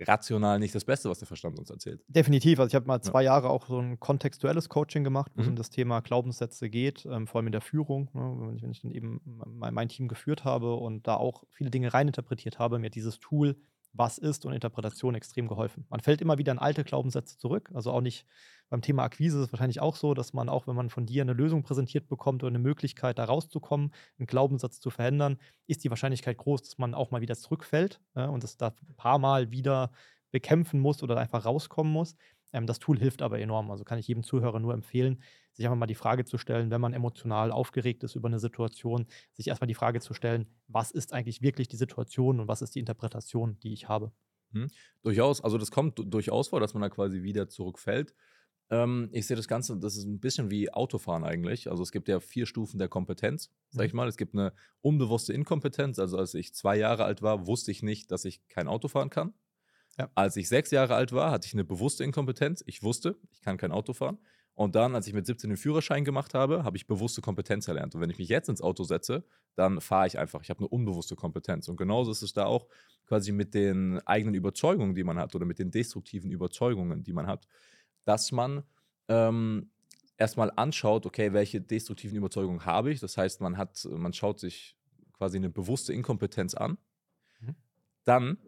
rational 0.00 0.58
nicht 0.58 0.74
das 0.74 0.86
Beste, 0.86 1.10
was 1.10 1.18
der 1.18 1.28
Verstand 1.28 1.58
uns 1.58 1.68
erzählt. 1.68 2.02
Definitiv. 2.08 2.58
Also 2.58 2.68
ich 2.68 2.74
habe 2.74 2.86
mal 2.86 3.02
zwei 3.02 3.22
ja. 3.22 3.32
Jahre 3.32 3.50
auch 3.50 3.66
so 3.66 3.78
ein 3.78 4.00
kontextuelles 4.00 4.70
Coaching 4.70 5.04
gemacht, 5.04 5.30
wo 5.34 5.40
mhm. 5.40 5.42
es 5.42 5.48
um 5.48 5.56
das 5.56 5.68
Thema 5.68 6.00
Glaubenssätze 6.00 6.70
geht, 6.70 7.06
ähm, 7.06 7.26
vor 7.26 7.38
allem 7.38 7.48
in 7.48 7.52
der 7.52 7.60
Führung. 7.60 8.08
Ne, 8.14 8.58
wenn, 8.62 8.70
ich, 8.70 8.80
dann 8.80 8.90
eben 8.90 9.20
mein, 9.24 9.74
mein, 9.74 9.88
Team 9.90 10.08
geführt 10.08 10.44
habe 10.44 10.74
und 10.74 11.06
da 11.06 11.16
auch 11.16 11.44
viele 11.50 11.70
Dinge 11.70 11.92
reininterpretiert 11.92 12.58
habe, 12.58 12.78
mir 12.78 12.86
hat 12.86 12.94
dieses 12.94 13.20
Tool 13.20 13.56
was 13.92 14.18
ist 14.18 14.46
und 14.46 14.52
Interpretation 14.52 15.14
extrem 15.14 15.48
geholfen. 15.48 15.84
Man 15.90 16.00
fällt 16.00 16.20
immer 16.20 16.38
wieder 16.38 16.52
in 16.52 16.58
alte 16.58 16.84
Glaubenssätze 16.84 17.38
zurück. 17.38 17.70
Also 17.74 17.90
auch 17.90 18.00
nicht 18.00 18.24
beim 18.70 18.82
Thema 18.82 19.02
Akquise 19.02 19.38
ist 19.38 19.46
es 19.46 19.52
wahrscheinlich 19.52 19.80
auch 19.80 19.96
so, 19.96 20.14
dass 20.14 20.32
man 20.32 20.48
auch, 20.48 20.66
wenn 20.66 20.76
man 20.76 20.90
von 20.90 21.04
dir 21.04 21.22
eine 21.22 21.32
Lösung 21.32 21.62
präsentiert 21.62 22.08
bekommt 22.08 22.42
oder 22.42 22.50
eine 22.50 22.60
Möglichkeit, 22.60 23.18
da 23.18 23.24
rauszukommen, 23.24 23.92
einen 24.18 24.26
Glaubenssatz 24.26 24.80
zu 24.80 24.90
verändern, 24.90 25.38
ist 25.66 25.84
die 25.84 25.90
Wahrscheinlichkeit 25.90 26.38
groß, 26.38 26.62
dass 26.62 26.78
man 26.78 26.94
auch 26.94 27.10
mal 27.10 27.20
wieder 27.20 27.36
zurückfällt 27.36 28.00
ja, 28.14 28.26
und 28.26 28.44
das 28.44 28.56
da 28.56 28.68
ein 28.88 28.96
paar 28.96 29.18
Mal 29.18 29.50
wieder 29.50 29.90
bekämpfen 30.30 30.80
muss 30.80 31.02
oder 31.02 31.18
einfach 31.18 31.44
rauskommen 31.44 31.92
muss. 31.92 32.16
Ähm, 32.52 32.66
das 32.66 32.78
Tool 32.78 32.98
hilft 32.98 33.22
aber 33.22 33.40
enorm. 33.40 33.70
Also 33.70 33.84
kann 33.84 33.98
ich 33.98 34.08
jedem 34.08 34.22
Zuhörer 34.22 34.60
nur 34.60 34.74
empfehlen, 34.74 35.22
sich 35.52 35.66
einfach 35.66 35.78
mal 35.78 35.86
die 35.86 35.94
Frage 35.94 36.24
zu 36.24 36.38
stellen, 36.38 36.70
wenn 36.70 36.80
man 36.80 36.94
emotional 36.94 37.50
aufgeregt 37.52 38.04
ist 38.04 38.14
über 38.14 38.28
eine 38.28 38.38
Situation, 38.38 39.06
sich 39.32 39.48
erstmal 39.48 39.68
die 39.68 39.74
Frage 39.74 40.00
zu 40.00 40.14
stellen, 40.14 40.46
was 40.68 40.90
ist 40.90 41.12
eigentlich 41.12 41.42
wirklich 41.42 41.68
die 41.68 41.76
Situation 41.76 42.40
und 42.40 42.48
was 42.48 42.62
ist 42.62 42.74
die 42.74 42.80
Interpretation, 42.80 43.58
die 43.60 43.72
ich 43.72 43.88
habe. 43.88 44.12
Hm. 44.52 44.68
Durchaus, 45.02 45.42
also 45.42 45.58
das 45.58 45.70
kommt 45.70 46.00
durchaus 46.04 46.48
vor, 46.48 46.60
dass 46.60 46.74
man 46.74 46.82
da 46.82 46.88
quasi 46.88 47.22
wieder 47.22 47.48
zurückfällt. 47.48 48.14
Ähm, 48.70 49.08
ich 49.12 49.26
sehe 49.26 49.36
das 49.36 49.48
Ganze, 49.48 49.76
das 49.76 49.96
ist 49.96 50.04
ein 50.04 50.20
bisschen 50.20 50.50
wie 50.50 50.72
Autofahren 50.72 51.24
eigentlich. 51.24 51.70
Also 51.70 51.82
es 51.82 51.90
gibt 51.90 52.08
ja 52.08 52.20
vier 52.20 52.46
Stufen 52.46 52.78
der 52.78 52.88
Kompetenz, 52.88 53.50
sag 53.70 53.86
ich 53.86 53.92
mhm. 53.92 53.98
mal. 53.98 54.08
Es 54.08 54.16
gibt 54.16 54.34
eine 54.34 54.52
unbewusste 54.80 55.32
Inkompetenz. 55.32 55.98
Also 55.98 56.16
als 56.16 56.34
ich 56.34 56.54
zwei 56.54 56.76
Jahre 56.76 57.04
alt 57.04 57.20
war, 57.20 57.46
wusste 57.46 57.70
ich 57.72 57.82
nicht, 57.82 58.10
dass 58.10 58.24
ich 58.24 58.46
kein 58.48 58.68
Auto 58.68 58.88
fahren 58.88 59.10
kann. 59.10 59.34
Ja. 59.98 60.08
Als 60.14 60.36
ich 60.36 60.48
sechs 60.48 60.70
Jahre 60.70 60.94
alt 60.94 61.12
war, 61.12 61.32
hatte 61.32 61.46
ich 61.46 61.52
eine 61.52 61.64
bewusste 61.64 62.04
Inkompetenz. 62.04 62.62
Ich 62.66 62.82
wusste, 62.82 63.16
ich 63.32 63.42
kann 63.42 63.56
kein 63.56 63.72
Auto 63.72 63.92
fahren. 63.92 64.18
Und 64.54 64.74
dann, 64.74 64.94
als 64.94 65.06
ich 65.06 65.14
mit 65.14 65.26
17 65.26 65.50
den 65.50 65.56
Führerschein 65.56 66.04
gemacht 66.04 66.34
habe, 66.34 66.64
habe 66.64 66.76
ich 66.76 66.86
bewusste 66.86 67.22
Kompetenz 67.22 67.66
erlernt. 67.66 67.94
Und 67.94 68.00
wenn 68.00 68.10
ich 68.10 68.18
mich 68.18 68.28
jetzt 68.28 68.48
ins 68.48 68.60
Auto 68.60 68.84
setze, 68.84 69.24
dann 69.56 69.80
fahre 69.80 70.06
ich 70.06 70.18
einfach. 70.18 70.42
Ich 70.42 70.50
habe 70.50 70.60
eine 70.60 70.68
unbewusste 70.68 71.16
Kompetenz. 71.16 71.68
Und 71.68 71.76
genauso 71.76 72.10
ist 72.10 72.22
es 72.22 72.34
da 72.34 72.44
auch 72.44 72.66
quasi 73.06 73.32
mit 73.32 73.54
den 73.54 74.00
eigenen 74.06 74.34
Überzeugungen, 74.34 74.94
die 74.94 75.04
man 75.04 75.18
hat, 75.18 75.34
oder 75.34 75.46
mit 75.46 75.58
den 75.58 75.70
destruktiven 75.70 76.30
Überzeugungen, 76.30 77.02
die 77.02 77.12
man 77.12 77.26
hat, 77.26 77.46
dass 78.10 78.32
man 78.32 78.64
ähm, 79.06 79.70
erstmal 80.16 80.50
anschaut, 80.56 81.06
okay, 81.06 81.32
welche 81.32 81.60
destruktiven 81.60 82.18
Überzeugungen 82.18 82.66
habe 82.66 82.90
ich. 82.90 82.98
Das 82.98 83.16
heißt, 83.16 83.40
man 83.40 83.56
hat, 83.56 83.86
man 83.88 84.12
schaut 84.12 84.40
sich 84.40 84.76
quasi 85.12 85.36
eine 85.36 85.48
bewusste 85.48 85.92
Inkompetenz 85.92 86.54
an. 86.54 86.76
Mhm. 87.38 87.54
Dann 88.02 88.38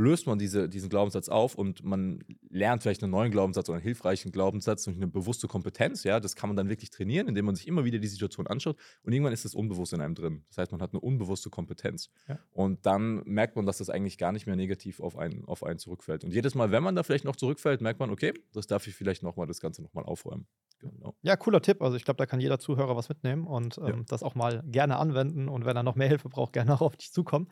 löst 0.00 0.26
man 0.26 0.38
diese, 0.38 0.68
diesen 0.68 0.88
Glaubenssatz 0.88 1.28
auf 1.28 1.54
und 1.54 1.84
man 1.84 2.24
lernt 2.48 2.82
vielleicht 2.82 3.02
einen 3.02 3.12
neuen 3.12 3.30
Glaubenssatz 3.30 3.68
oder 3.68 3.76
einen 3.76 3.84
hilfreichen 3.84 4.32
Glaubenssatz 4.32 4.84
durch 4.84 4.96
eine 4.96 5.06
bewusste 5.06 5.46
Kompetenz. 5.46 6.04
Ja, 6.04 6.20
das 6.20 6.34
kann 6.34 6.48
man 6.48 6.56
dann 6.56 6.68
wirklich 6.68 6.90
trainieren, 6.90 7.28
indem 7.28 7.44
man 7.44 7.54
sich 7.54 7.68
immer 7.68 7.84
wieder 7.84 7.98
die 7.98 8.08
Situation 8.08 8.46
anschaut 8.46 8.76
und 9.02 9.12
irgendwann 9.12 9.32
ist 9.32 9.44
das 9.44 9.54
unbewusst 9.54 9.92
in 9.92 10.00
einem 10.00 10.14
drin. 10.14 10.44
Das 10.48 10.58
heißt, 10.58 10.72
man 10.72 10.80
hat 10.80 10.92
eine 10.92 11.00
unbewusste 11.00 11.50
Kompetenz. 11.50 12.10
Ja. 12.28 12.38
Und 12.50 12.86
dann 12.86 13.22
merkt 13.24 13.56
man, 13.56 13.66
dass 13.66 13.78
das 13.78 13.90
eigentlich 13.90 14.18
gar 14.18 14.32
nicht 14.32 14.46
mehr 14.46 14.56
negativ 14.56 15.00
auf 15.00 15.16
einen, 15.16 15.44
auf 15.44 15.62
einen 15.62 15.78
zurückfällt. 15.78 16.24
Und 16.24 16.32
jedes 16.32 16.54
Mal, 16.54 16.70
wenn 16.72 16.82
man 16.82 16.94
da 16.94 17.02
vielleicht 17.02 17.24
noch 17.24 17.36
zurückfällt, 17.36 17.80
merkt 17.80 18.00
man, 18.00 18.10
okay, 18.10 18.32
das 18.52 18.66
darf 18.66 18.86
ich 18.86 18.94
vielleicht 18.94 19.22
nochmal 19.22 19.46
das 19.46 19.60
Ganze 19.60 19.82
nochmal 19.82 20.04
aufräumen. 20.04 20.46
Genau. 20.78 21.14
Ja, 21.22 21.36
cooler 21.36 21.60
Tipp. 21.60 21.82
Also 21.82 21.96
ich 21.96 22.04
glaube, 22.04 22.16
da 22.16 22.26
kann 22.26 22.40
jeder 22.40 22.58
Zuhörer 22.58 22.96
was 22.96 23.08
mitnehmen 23.08 23.46
und 23.46 23.78
ähm, 23.78 23.86
ja. 23.86 23.96
das 24.08 24.22
auch 24.22 24.34
mal 24.34 24.62
gerne 24.66 24.96
anwenden. 24.96 25.48
Und 25.48 25.66
wenn 25.66 25.76
er 25.76 25.82
noch 25.82 25.94
mehr 25.94 26.08
Hilfe 26.08 26.28
braucht, 26.28 26.54
gerne 26.54 26.72
auch 26.74 26.80
auf 26.80 26.96
dich 26.96 27.12
zukommen. 27.12 27.48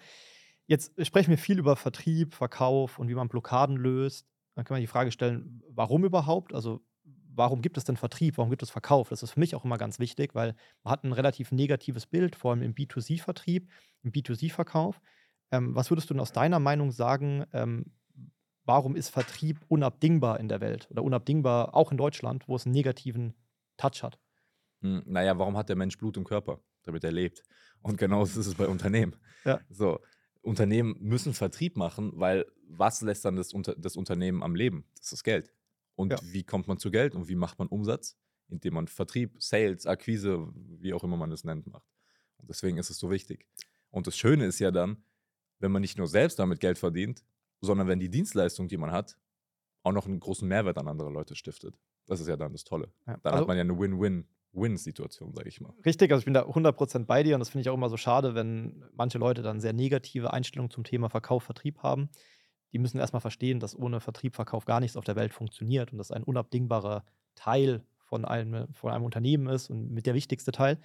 Jetzt 0.68 0.92
sprechen 1.04 1.30
wir 1.30 1.38
viel 1.38 1.58
über 1.58 1.76
Vertrieb, 1.76 2.34
Verkauf 2.34 2.98
und 2.98 3.08
wie 3.08 3.14
man 3.14 3.28
Blockaden 3.28 3.76
löst. 3.76 4.26
Dann 4.54 4.64
kann 4.64 4.74
man 4.74 4.82
die 4.82 4.86
Frage 4.86 5.10
stellen, 5.10 5.62
warum 5.70 6.04
überhaupt? 6.04 6.54
Also 6.54 6.82
warum 7.34 7.62
gibt 7.62 7.78
es 7.78 7.84
denn 7.84 7.96
Vertrieb? 7.96 8.36
Warum 8.36 8.50
gibt 8.50 8.62
es 8.62 8.70
Verkauf? 8.70 9.08
Das 9.08 9.22
ist 9.22 9.30
für 9.30 9.40
mich 9.40 9.54
auch 9.54 9.64
immer 9.64 9.78
ganz 9.78 9.98
wichtig, 9.98 10.34
weil 10.34 10.54
man 10.84 10.92
hat 10.92 11.04
ein 11.04 11.12
relativ 11.12 11.52
negatives 11.52 12.06
Bild, 12.06 12.36
vor 12.36 12.50
allem 12.50 12.62
im 12.62 12.74
B2C-Vertrieb, 12.74 13.70
im 14.02 14.12
B2C-Verkauf. 14.12 15.00
Ähm, 15.50 15.74
was 15.74 15.90
würdest 15.90 16.10
du 16.10 16.14
denn 16.14 16.20
aus 16.20 16.32
deiner 16.32 16.58
Meinung 16.58 16.90
sagen, 16.90 17.46
ähm, 17.54 17.86
warum 18.64 18.94
ist 18.94 19.08
Vertrieb 19.08 19.64
unabdingbar 19.68 20.38
in 20.38 20.48
der 20.48 20.60
Welt 20.60 20.86
oder 20.90 21.02
unabdingbar 21.02 21.74
auch 21.74 21.90
in 21.90 21.96
Deutschland, 21.96 22.46
wo 22.46 22.56
es 22.56 22.66
einen 22.66 22.74
negativen 22.74 23.34
Touch 23.78 24.02
hat? 24.02 24.18
Hm, 24.82 25.02
naja, 25.06 25.38
warum 25.38 25.56
hat 25.56 25.70
der 25.70 25.76
Mensch 25.76 25.96
Blut 25.96 26.18
im 26.18 26.24
Körper? 26.24 26.60
Damit 26.82 27.04
er 27.04 27.12
lebt. 27.12 27.42
Und 27.80 27.96
genauso 27.96 28.38
ist 28.38 28.46
es 28.46 28.54
bei 28.54 28.66
Unternehmen. 28.66 29.16
Ja. 29.44 29.60
So, 29.70 30.00
Unternehmen 30.42 30.96
müssen 31.00 31.34
Vertrieb 31.34 31.76
machen, 31.76 32.12
weil 32.14 32.46
was 32.68 33.00
lässt 33.02 33.24
dann 33.24 33.36
das, 33.36 33.52
Unter 33.52 33.74
das 33.74 33.96
Unternehmen 33.96 34.42
am 34.42 34.54
Leben? 34.54 34.84
Das 34.96 35.06
ist 35.06 35.12
das 35.12 35.24
Geld. 35.24 35.52
Und 35.94 36.12
ja. 36.12 36.18
wie 36.22 36.44
kommt 36.44 36.68
man 36.68 36.78
zu 36.78 36.90
Geld 36.90 37.14
und 37.14 37.28
wie 37.28 37.34
macht 37.34 37.58
man 37.58 37.68
Umsatz? 37.68 38.16
Indem 38.48 38.74
man 38.74 38.88
Vertrieb, 38.88 39.34
Sales, 39.42 39.86
Akquise, 39.86 40.48
wie 40.54 40.94
auch 40.94 41.04
immer 41.04 41.16
man 41.16 41.32
es 41.32 41.44
nennt, 41.44 41.66
macht. 41.66 41.88
Und 42.38 42.48
deswegen 42.48 42.78
ist 42.78 42.88
es 42.88 42.98
so 42.98 43.10
wichtig. 43.10 43.46
Und 43.90 44.06
das 44.06 44.16
Schöne 44.16 44.46
ist 44.46 44.58
ja 44.58 44.70
dann, 44.70 45.02
wenn 45.58 45.72
man 45.72 45.82
nicht 45.82 45.98
nur 45.98 46.06
selbst 46.06 46.38
damit 46.38 46.60
Geld 46.60 46.78
verdient, 46.78 47.24
sondern 47.60 47.88
wenn 47.88 47.98
die 47.98 48.08
Dienstleistung, 48.08 48.68
die 48.68 48.76
man 48.76 48.92
hat, 48.92 49.18
auch 49.82 49.92
noch 49.92 50.06
einen 50.06 50.20
großen 50.20 50.46
Mehrwert 50.46 50.78
an 50.78 50.88
andere 50.88 51.10
Leute 51.10 51.34
stiftet. 51.34 51.78
Das 52.06 52.20
ist 52.20 52.28
ja 52.28 52.36
dann 52.36 52.52
das 52.52 52.64
Tolle. 52.64 52.92
Ja. 53.06 53.16
Dann 53.18 53.32
Also- 53.32 53.40
hat 53.40 53.48
man 53.48 53.56
ja 53.56 53.62
eine 53.62 53.76
Win-Win-Win-Situation, 54.52 55.32
sage 55.34 55.48
ich 55.48 55.60
mal. 55.60 55.72
Richtig, 55.84 56.10
also 56.10 56.20
ich 56.20 56.24
bin 56.24 56.34
da 56.34 56.42
100% 56.42 57.06
bei 57.06 57.22
dir 57.22 57.34
und 57.34 57.40
das 57.40 57.50
finde 57.50 57.62
ich 57.62 57.68
auch 57.68 57.74
immer 57.74 57.88
so 57.88 57.96
schade, 57.96 58.34
wenn 58.34 58.84
manche 58.94 59.18
Leute 59.18 59.42
dann 59.42 59.60
sehr 59.60 59.72
negative 59.72 60.32
Einstellungen 60.32 60.70
zum 60.70 60.84
Thema 60.84 61.08
Verkauf, 61.08 61.44
Vertrieb 61.44 61.82
haben. 61.82 62.10
Die 62.72 62.78
müssen 62.78 62.98
erstmal 62.98 63.20
verstehen, 63.20 63.60
dass 63.60 63.78
ohne 63.78 64.00
Vertrieb, 64.00 64.34
Verkauf 64.34 64.64
gar 64.64 64.80
nichts 64.80 64.96
auf 64.96 65.04
der 65.04 65.16
Welt 65.16 65.32
funktioniert 65.32 65.92
und 65.92 65.98
das 65.98 66.10
ein 66.10 66.22
unabdingbarer 66.22 67.04
Teil 67.34 67.84
von 67.98 68.24
einem, 68.24 68.72
von 68.74 68.90
einem 68.90 69.04
Unternehmen 69.04 69.48
ist 69.48 69.70
und 69.70 69.90
mit 69.90 70.06
der 70.06 70.14
wichtigste 70.14 70.52
Teil. 70.52 70.78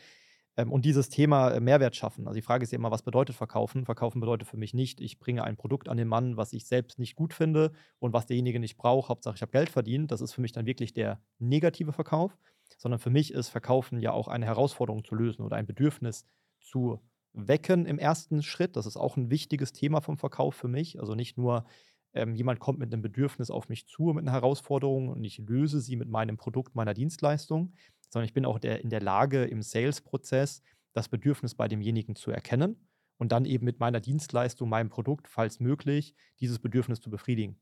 Ähm, 0.55 0.71
und 0.71 0.85
dieses 0.85 1.09
Thema 1.09 1.49
äh, 1.51 1.59
Mehrwert 1.59 1.95
schaffen. 1.95 2.27
Also 2.27 2.35
die 2.35 2.41
Frage 2.41 2.63
ist 2.63 2.71
ja 2.71 2.77
immer, 2.77 2.91
was 2.91 3.01
bedeutet 3.01 3.35
Verkaufen? 3.35 3.85
Verkaufen 3.85 4.19
bedeutet 4.19 4.47
für 4.47 4.57
mich 4.57 4.73
nicht, 4.73 5.01
ich 5.01 5.19
bringe 5.19 5.43
ein 5.43 5.57
Produkt 5.57 5.89
an 5.89 5.97
den 5.97 6.07
Mann, 6.07 6.37
was 6.37 6.53
ich 6.53 6.65
selbst 6.67 6.99
nicht 6.99 7.15
gut 7.15 7.33
finde 7.33 7.71
und 7.99 8.13
was 8.13 8.27
derjenige 8.27 8.59
nicht 8.59 8.77
braucht. 8.77 9.09
Hauptsache, 9.09 9.35
ich 9.35 9.41
habe 9.41 9.51
Geld 9.51 9.69
verdient. 9.69 10.11
Das 10.11 10.21
ist 10.21 10.33
für 10.33 10.41
mich 10.41 10.51
dann 10.51 10.65
wirklich 10.65 10.93
der 10.93 11.21
negative 11.39 11.91
Verkauf. 11.93 12.37
Sondern 12.77 12.99
für 12.99 13.09
mich 13.09 13.33
ist 13.33 13.49
Verkaufen 13.49 13.99
ja 13.99 14.11
auch 14.11 14.27
eine 14.27 14.45
Herausforderung 14.45 15.03
zu 15.03 15.15
lösen 15.15 15.41
oder 15.41 15.55
ein 15.55 15.65
Bedürfnis 15.65 16.25
zu 16.59 16.99
wecken 17.33 17.85
im 17.85 17.99
ersten 17.99 18.43
Schritt. 18.43 18.75
Das 18.75 18.85
ist 18.85 18.97
auch 18.97 19.17
ein 19.17 19.29
wichtiges 19.29 19.73
Thema 19.73 20.01
vom 20.01 20.17
Verkauf 20.17 20.55
für 20.55 20.67
mich. 20.67 20.99
Also 20.99 21.15
nicht 21.15 21.37
nur, 21.37 21.65
ähm, 22.13 22.35
jemand 22.35 22.59
kommt 22.59 22.79
mit 22.79 22.93
einem 22.93 23.01
Bedürfnis 23.01 23.49
auf 23.49 23.69
mich 23.69 23.87
zu, 23.87 24.03
mit 24.13 24.23
einer 24.23 24.33
Herausforderung 24.33 25.09
und 25.09 25.23
ich 25.23 25.39
löse 25.39 25.81
sie 25.81 25.95
mit 25.95 26.09
meinem 26.09 26.37
Produkt, 26.37 26.75
meiner 26.75 26.93
Dienstleistung, 26.93 27.73
sondern 28.09 28.25
ich 28.25 28.33
bin 28.33 28.45
auch 28.45 28.59
der, 28.59 28.81
in 28.81 28.89
der 28.89 29.01
Lage, 29.01 29.45
im 29.45 29.61
Sales-Prozess 29.61 30.61
das 30.93 31.09
Bedürfnis 31.09 31.55
bei 31.55 31.67
demjenigen 31.67 32.15
zu 32.15 32.29
erkennen 32.29 32.87
und 33.17 33.31
dann 33.31 33.45
eben 33.45 33.65
mit 33.65 33.79
meiner 33.79 33.99
Dienstleistung, 33.99 34.69
meinem 34.69 34.89
Produkt, 34.89 35.27
falls 35.27 35.59
möglich, 35.59 36.15
dieses 36.39 36.59
Bedürfnis 36.59 37.01
zu 37.01 37.09
befriedigen 37.09 37.59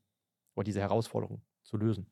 oder 0.54 0.64
diese 0.64 0.80
Herausforderung 0.80 1.42
zu 1.62 1.76
lösen. 1.78 2.10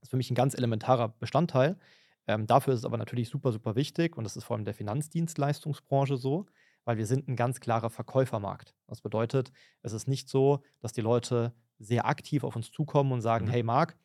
Das 0.00 0.08
ist 0.08 0.10
für 0.10 0.16
mich 0.16 0.30
ein 0.30 0.34
ganz 0.34 0.54
elementarer 0.54 1.08
Bestandteil. 1.08 1.78
Ähm, 2.26 2.46
dafür 2.46 2.74
ist 2.74 2.80
es 2.80 2.84
aber 2.84 2.98
natürlich 2.98 3.28
super, 3.28 3.52
super 3.52 3.74
wichtig 3.74 4.16
und 4.16 4.24
das 4.24 4.36
ist 4.36 4.44
vor 4.44 4.56
allem 4.56 4.64
der 4.64 4.74
Finanzdienstleistungsbranche 4.74 6.16
so, 6.16 6.46
weil 6.84 6.96
wir 6.96 7.06
sind 7.06 7.28
ein 7.28 7.36
ganz 7.36 7.60
klarer 7.60 7.90
Verkäufermarkt. 7.90 8.74
Das 8.86 9.00
bedeutet, 9.00 9.52
es 9.82 9.92
ist 9.92 10.08
nicht 10.08 10.28
so, 10.28 10.62
dass 10.80 10.92
die 10.92 11.00
Leute 11.00 11.54
sehr 11.78 12.06
aktiv 12.06 12.44
auf 12.44 12.54
uns 12.56 12.70
zukommen 12.70 13.12
und 13.12 13.20
sagen, 13.22 13.46
Mhm. 13.46 13.48
hey 13.48 13.62
Marc, 13.62 13.96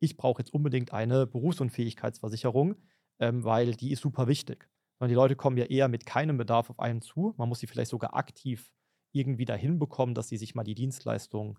ich 0.00 0.16
brauche 0.16 0.40
jetzt 0.40 0.52
unbedingt 0.52 0.92
eine 0.92 1.26
Berufsunfähigkeitsversicherung, 1.26 2.76
ähm, 3.18 3.44
weil 3.44 3.74
die 3.74 3.90
ist 3.92 4.02
super 4.02 4.26
wichtig. 4.26 4.68
Sondern 4.98 5.08
die 5.10 5.14
Leute 5.16 5.36
kommen 5.36 5.56
ja 5.56 5.64
eher 5.64 5.88
mit 5.88 6.06
keinem 6.06 6.36
Bedarf 6.36 6.70
auf 6.70 6.78
einen 6.78 7.00
zu. 7.02 7.34
Man 7.36 7.48
muss 7.48 7.58
sie 7.60 7.66
vielleicht 7.66 7.90
sogar 7.90 8.14
aktiv 8.14 8.70
irgendwie 9.12 9.44
dahin 9.44 9.78
bekommen, 9.78 10.14
dass 10.14 10.28
sie 10.28 10.36
sich 10.36 10.54
mal 10.54 10.64
die 10.64 10.74
Dienstleistung 10.74 11.58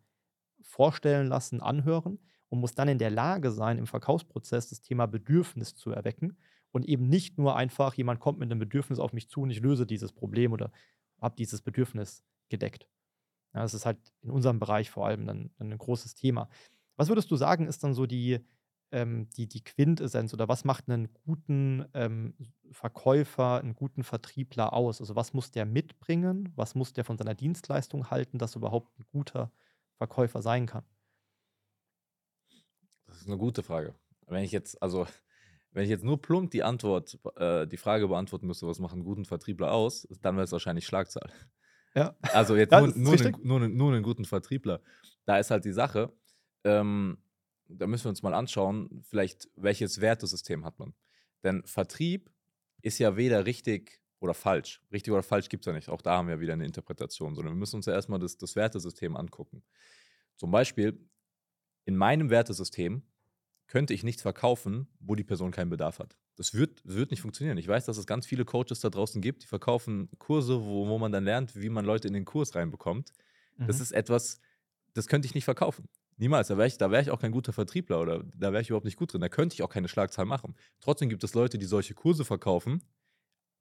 vorstellen 0.61 1.27
lassen, 1.27 1.61
anhören 1.61 2.19
und 2.49 2.59
muss 2.59 2.75
dann 2.75 2.87
in 2.87 2.99
der 2.99 3.09
Lage 3.09 3.51
sein, 3.51 3.77
im 3.77 3.87
Verkaufsprozess 3.87 4.69
das 4.69 4.81
Thema 4.81 5.05
Bedürfnis 5.05 5.75
zu 5.75 5.91
erwecken 5.91 6.37
und 6.71 6.85
eben 6.85 7.07
nicht 7.07 7.37
nur 7.37 7.55
einfach, 7.55 7.93
jemand 7.95 8.19
kommt 8.19 8.39
mit 8.39 8.51
einem 8.51 8.59
Bedürfnis 8.59 8.99
auf 8.99 9.13
mich 9.13 9.29
zu 9.29 9.41
und 9.41 9.49
ich 9.49 9.61
löse 9.61 9.85
dieses 9.85 10.11
Problem 10.11 10.53
oder 10.53 10.71
habe 11.21 11.35
dieses 11.37 11.61
Bedürfnis 11.61 12.23
gedeckt. 12.49 12.87
Ja, 13.53 13.61
das 13.61 13.73
ist 13.73 13.85
halt 13.85 13.97
in 14.21 14.31
unserem 14.31 14.59
Bereich 14.59 14.89
vor 14.91 15.07
allem 15.07 15.25
dann, 15.25 15.51
dann 15.57 15.71
ein 15.71 15.77
großes 15.77 16.15
Thema. 16.15 16.49
Was 16.97 17.09
würdest 17.09 17.31
du 17.31 17.35
sagen, 17.37 17.67
ist 17.67 17.83
dann 17.83 17.93
so 17.93 18.05
die, 18.05 18.39
ähm, 18.91 19.29
die, 19.37 19.47
die 19.47 19.63
Quintessenz 19.63 20.33
oder 20.33 20.47
was 20.47 20.65
macht 20.65 20.89
einen 20.89 21.13
guten 21.25 21.85
ähm, 21.93 22.33
Verkäufer, 22.71 23.59
einen 23.59 23.75
guten 23.75 24.03
Vertriebler 24.03 24.73
aus? 24.73 24.99
Also 25.01 25.15
was 25.15 25.33
muss 25.33 25.51
der 25.51 25.65
mitbringen? 25.65 26.51
Was 26.55 26.75
muss 26.75 26.93
der 26.93 27.05
von 27.05 27.17
seiner 27.17 27.35
Dienstleistung 27.35 28.09
halten, 28.11 28.37
dass 28.37 28.55
er 28.55 28.59
überhaupt 28.59 28.99
ein 28.99 29.05
guter 29.11 29.51
Verkäufer 29.97 30.41
sein 30.41 30.65
kann? 30.65 30.83
Das 33.15 33.21
ist 33.21 33.27
eine 33.27 33.37
gute 33.37 33.63
Frage. 33.63 33.95
Wenn 34.27 34.43
ich 34.43 34.51
jetzt, 34.51 34.81
also, 34.83 35.07
wenn 35.71 35.83
ich 35.83 35.89
jetzt 35.89 36.03
nur 36.03 36.21
plump 36.21 36.51
die 36.51 36.63
Antwort, 36.63 37.17
äh, 37.37 37.65
die 37.65 37.77
Frage 37.77 38.07
beantworten 38.09 38.45
müsste, 38.45 38.67
was 38.67 38.79
macht 38.79 38.93
einen 38.93 39.05
guten 39.05 39.23
Vertriebler 39.23 39.71
aus, 39.71 40.07
dann 40.21 40.35
wäre 40.35 40.43
es 40.43 40.51
wahrscheinlich 40.51 40.85
Schlagzahl. 40.85 41.31
Ja. 41.95 42.13
Also 42.33 42.57
jetzt 42.57 42.71
Ja, 42.73 42.81
nur, 42.81 42.93
nur, 42.95 43.13
einen, 43.13 43.35
nur, 43.41 43.61
einen, 43.61 43.77
nur 43.77 43.93
einen 43.93 44.03
guten 44.03 44.25
Vertriebler. 44.25 44.81
Da 45.25 45.37
ist 45.37 45.49
halt 45.49 45.63
die 45.63 45.71
Sache, 45.71 46.11
ähm, 46.65 47.17
da 47.67 47.87
müssen 47.87 48.05
wir 48.05 48.09
uns 48.09 48.21
mal 48.21 48.33
anschauen, 48.33 49.01
vielleicht 49.03 49.49
welches 49.55 50.01
Wertesystem 50.01 50.65
hat 50.65 50.77
man. 50.77 50.93
Denn 51.43 51.63
Vertrieb 51.65 52.29
ist 52.81 52.99
ja 52.99 53.15
weder 53.15 53.45
richtig 53.45 54.01
oder 54.19 54.33
falsch. 54.33 54.81
Richtig 54.91 55.13
oder 55.13 55.23
falsch 55.23 55.47
gibt 55.47 55.63
es 55.63 55.67
ja 55.67 55.73
nicht. 55.73 55.87
Auch 55.89 56.01
da 56.01 56.17
haben 56.17 56.27
wir 56.27 56.39
wieder 56.41 56.53
eine 56.53 56.65
Interpretation, 56.65 57.33
sondern 57.33 57.53
wir 57.53 57.59
müssen 57.59 57.77
uns 57.77 57.85
ja 57.85 57.93
erstmal 57.93 58.19
das, 58.19 58.37
das 58.37 58.55
Wertesystem 58.55 59.15
angucken. 59.15 59.63
Zum 60.35 60.51
Beispiel, 60.51 60.99
in 61.85 61.95
meinem 61.95 62.29
Wertesystem 62.29 63.03
könnte 63.67 63.93
ich 63.93 64.03
nichts 64.03 64.21
verkaufen, 64.21 64.87
wo 64.99 65.15
die 65.15 65.23
Person 65.23 65.51
keinen 65.51 65.69
Bedarf 65.69 65.99
hat. 65.99 66.17
Das 66.35 66.53
wird, 66.53 66.81
wird 66.83 67.11
nicht 67.11 67.21
funktionieren. 67.21 67.57
Ich 67.57 67.67
weiß, 67.67 67.85
dass 67.85 67.97
es 67.97 68.05
ganz 68.05 68.25
viele 68.25 68.45
Coaches 68.45 68.79
da 68.81 68.89
draußen 68.89 69.21
gibt, 69.21 69.43
die 69.43 69.47
verkaufen 69.47 70.09
Kurse, 70.19 70.61
wo, 70.63 70.87
wo 70.87 70.97
man 70.99 71.11
dann 71.11 71.23
lernt, 71.23 71.55
wie 71.55 71.69
man 71.69 71.85
Leute 71.85 72.07
in 72.07 72.13
den 72.13 72.25
Kurs 72.25 72.55
reinbekommt. 72.55 73.11
Das 73.65 73.77
Mhm. 73.77 73.83
ist 73.83 73.91
etwas, 73.91 74.39
das 74.93 75.07
könnte 75.07 75.25
ich 75.27 75.33
nicht 75.35 75.45
verkaufen. 75.45 75.87
Niemals. 76.17 76.47
Da 76.47 76.57
wäre 76.57 76.67
ich, 76.67 76.77
da 76.77 76.91
wär 76.91 77.01
ich 77.01 77.11
auch 77.11 77.19
kein 77.19 77.31
guter 77.31 77.53
Vertriebler 77.53 77.99
oder 78.01 78.23
da 78.35 78.51
wäre 78.53 78.61
ich 78.61 78.69
überhaupt 78.69 78.85
nicht 78.85 78.97
gut 78.97 79.11
drin. 79.13 79.21
Da 79.21 79.29
könnte 79.29 79.53
ich 79.55 79.63
auch 79.63 79.69
keine 79.69 79.87
Schlagzahl 79.87 80.25
machen. 80.25 80.55
Trotzdem 80.81 81.09
gibt 81.09 81.23
es 81.23 81.33
Leute, 81.33 81.57
die 81.57 81.65
solche 81.65 81.93
Kurse 81.93 82.23
verkaufen, 82.25 82.83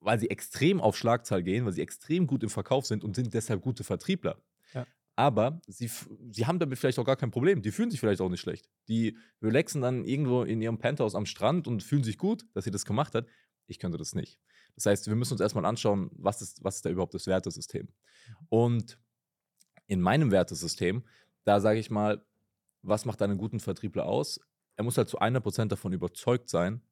weil 0.00 0.21
sie 0.21 0.31
extrem 0.31 0.81
auf 0.81 0.97
Schlagzahl 0.97 1.43
gehen, 1.43 1.64
weil 1.66 1.73
sie 1.73 1.83
extrem 1.83 2.26
gut 2.26 2.43
im 2.43 2.50
Verkauf 2.50 2.87
sind 2.87 3.04
und 3.04 3.16
sind 3.16 3.35
deshalb 3.35 3.62
gute 3.62 3.85
Vertriebler. 3.85 4.43
Aber 5.16 5.61
sie, 5.66 5.90
sie 6.30 6.47
haben 6.47 6.59
damit 6.59 6.78
vielleicht 6.78 6.99
auch 6.99 7.04
gar 7.04 7.16
kein 7.16 7.30
Problem. 7.30 7.62
Die 7.62 7.71
fühlen 7.71 7.90
sich 7.90 8.00
vielleicht 8.00 8.21
auch 8.21 8.28
nicht 8.28 8.40
schlecht. 8.40 8.68
Die 8.88 9.16
relaxen 9.40 9.80
dann 9.80 10.04
irgendwo 10.04 10.42
in 10.42 10.61
ihrem 10.61 10.78
Penthouse 10.78 11.14
am 11.14 11.26
Strand 11.26 11.68
und 11.68 11.83
fühlen 11.83 12.02
sich 12.02 12.18
gut, 12.18 12.44
dass 12.52 12.64
sie 12.64 12.73
das 12.73 12.85
gemacht 12.85 13.14
hat. 13.14 13.26
Ich 13.66 13.78
könnte 13.78 13.97
das 13.97 14.14
nicht. 14.14 14.40
Das 14.75 14.87
heißt, 14.87 15.06
wir 15.06 15.14
müssen 15.14 15.35
uns 15.35 15.40
erstmal 15.40 15.64
anschauen, 15.64 16.11
was 16.14 16.42
ist, 16.42 16.64
was 16.64 16.76
ist 16.76 16.85
da 16.85 16.90
überhaupt 16.90 17.14
das 17.14 17.26
Wertesystem. 17.26 17.88
Und 18.49 18.99
in 19.87 20.00
meinem 20.00 20.30
Wertesystem, 20.33 21.04
da 21.44 21.61
sage 21.61 21.78
ich 21.78 21.90
mal, 21.90 22.25
was 22.83 23.04
macht 23.04 23.23
einen 23.23 23.38
guten 23.38 23.61
Vertriebler 23.61 24.06
aus? 24.06 24.40
Er 24.76 24.85
muss 24.85 24.99
halt 24.99 25.09
zu 25.09 25.21
100% 25.21 25.66
davon 25.66 25.92
überzeugt 25.92 26.50
sein, 26.50 26.83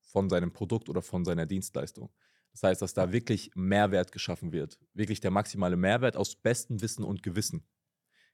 von 0.00 0.30
seinem 0.30 0.52
Produkt 0.52 0.88
oder 0.88 1.02
von 1.02 1.24
seiner 1.24 1.44
Dienstleistung. 1.44 2.10
Das 2.52 2.62
heißt, 2.62 2.82
dass 2.82 2.94
da 2.94 3.12
wirklich 3.12 3.50
Mehrwert 3.54 4.12
geschaffen 4.12 4.52
wird. 4.52 4.78
Wirklich 4.94 5.20
der 5.20 5.30
maximale 5.30 5.76
Mehrwert 5.76 6.16
aus 6.16 6.36
bestem 6.36 6.80
Wissen 6.80 7.04
und 7.04 7.22
Gewissen. 7.22 7.64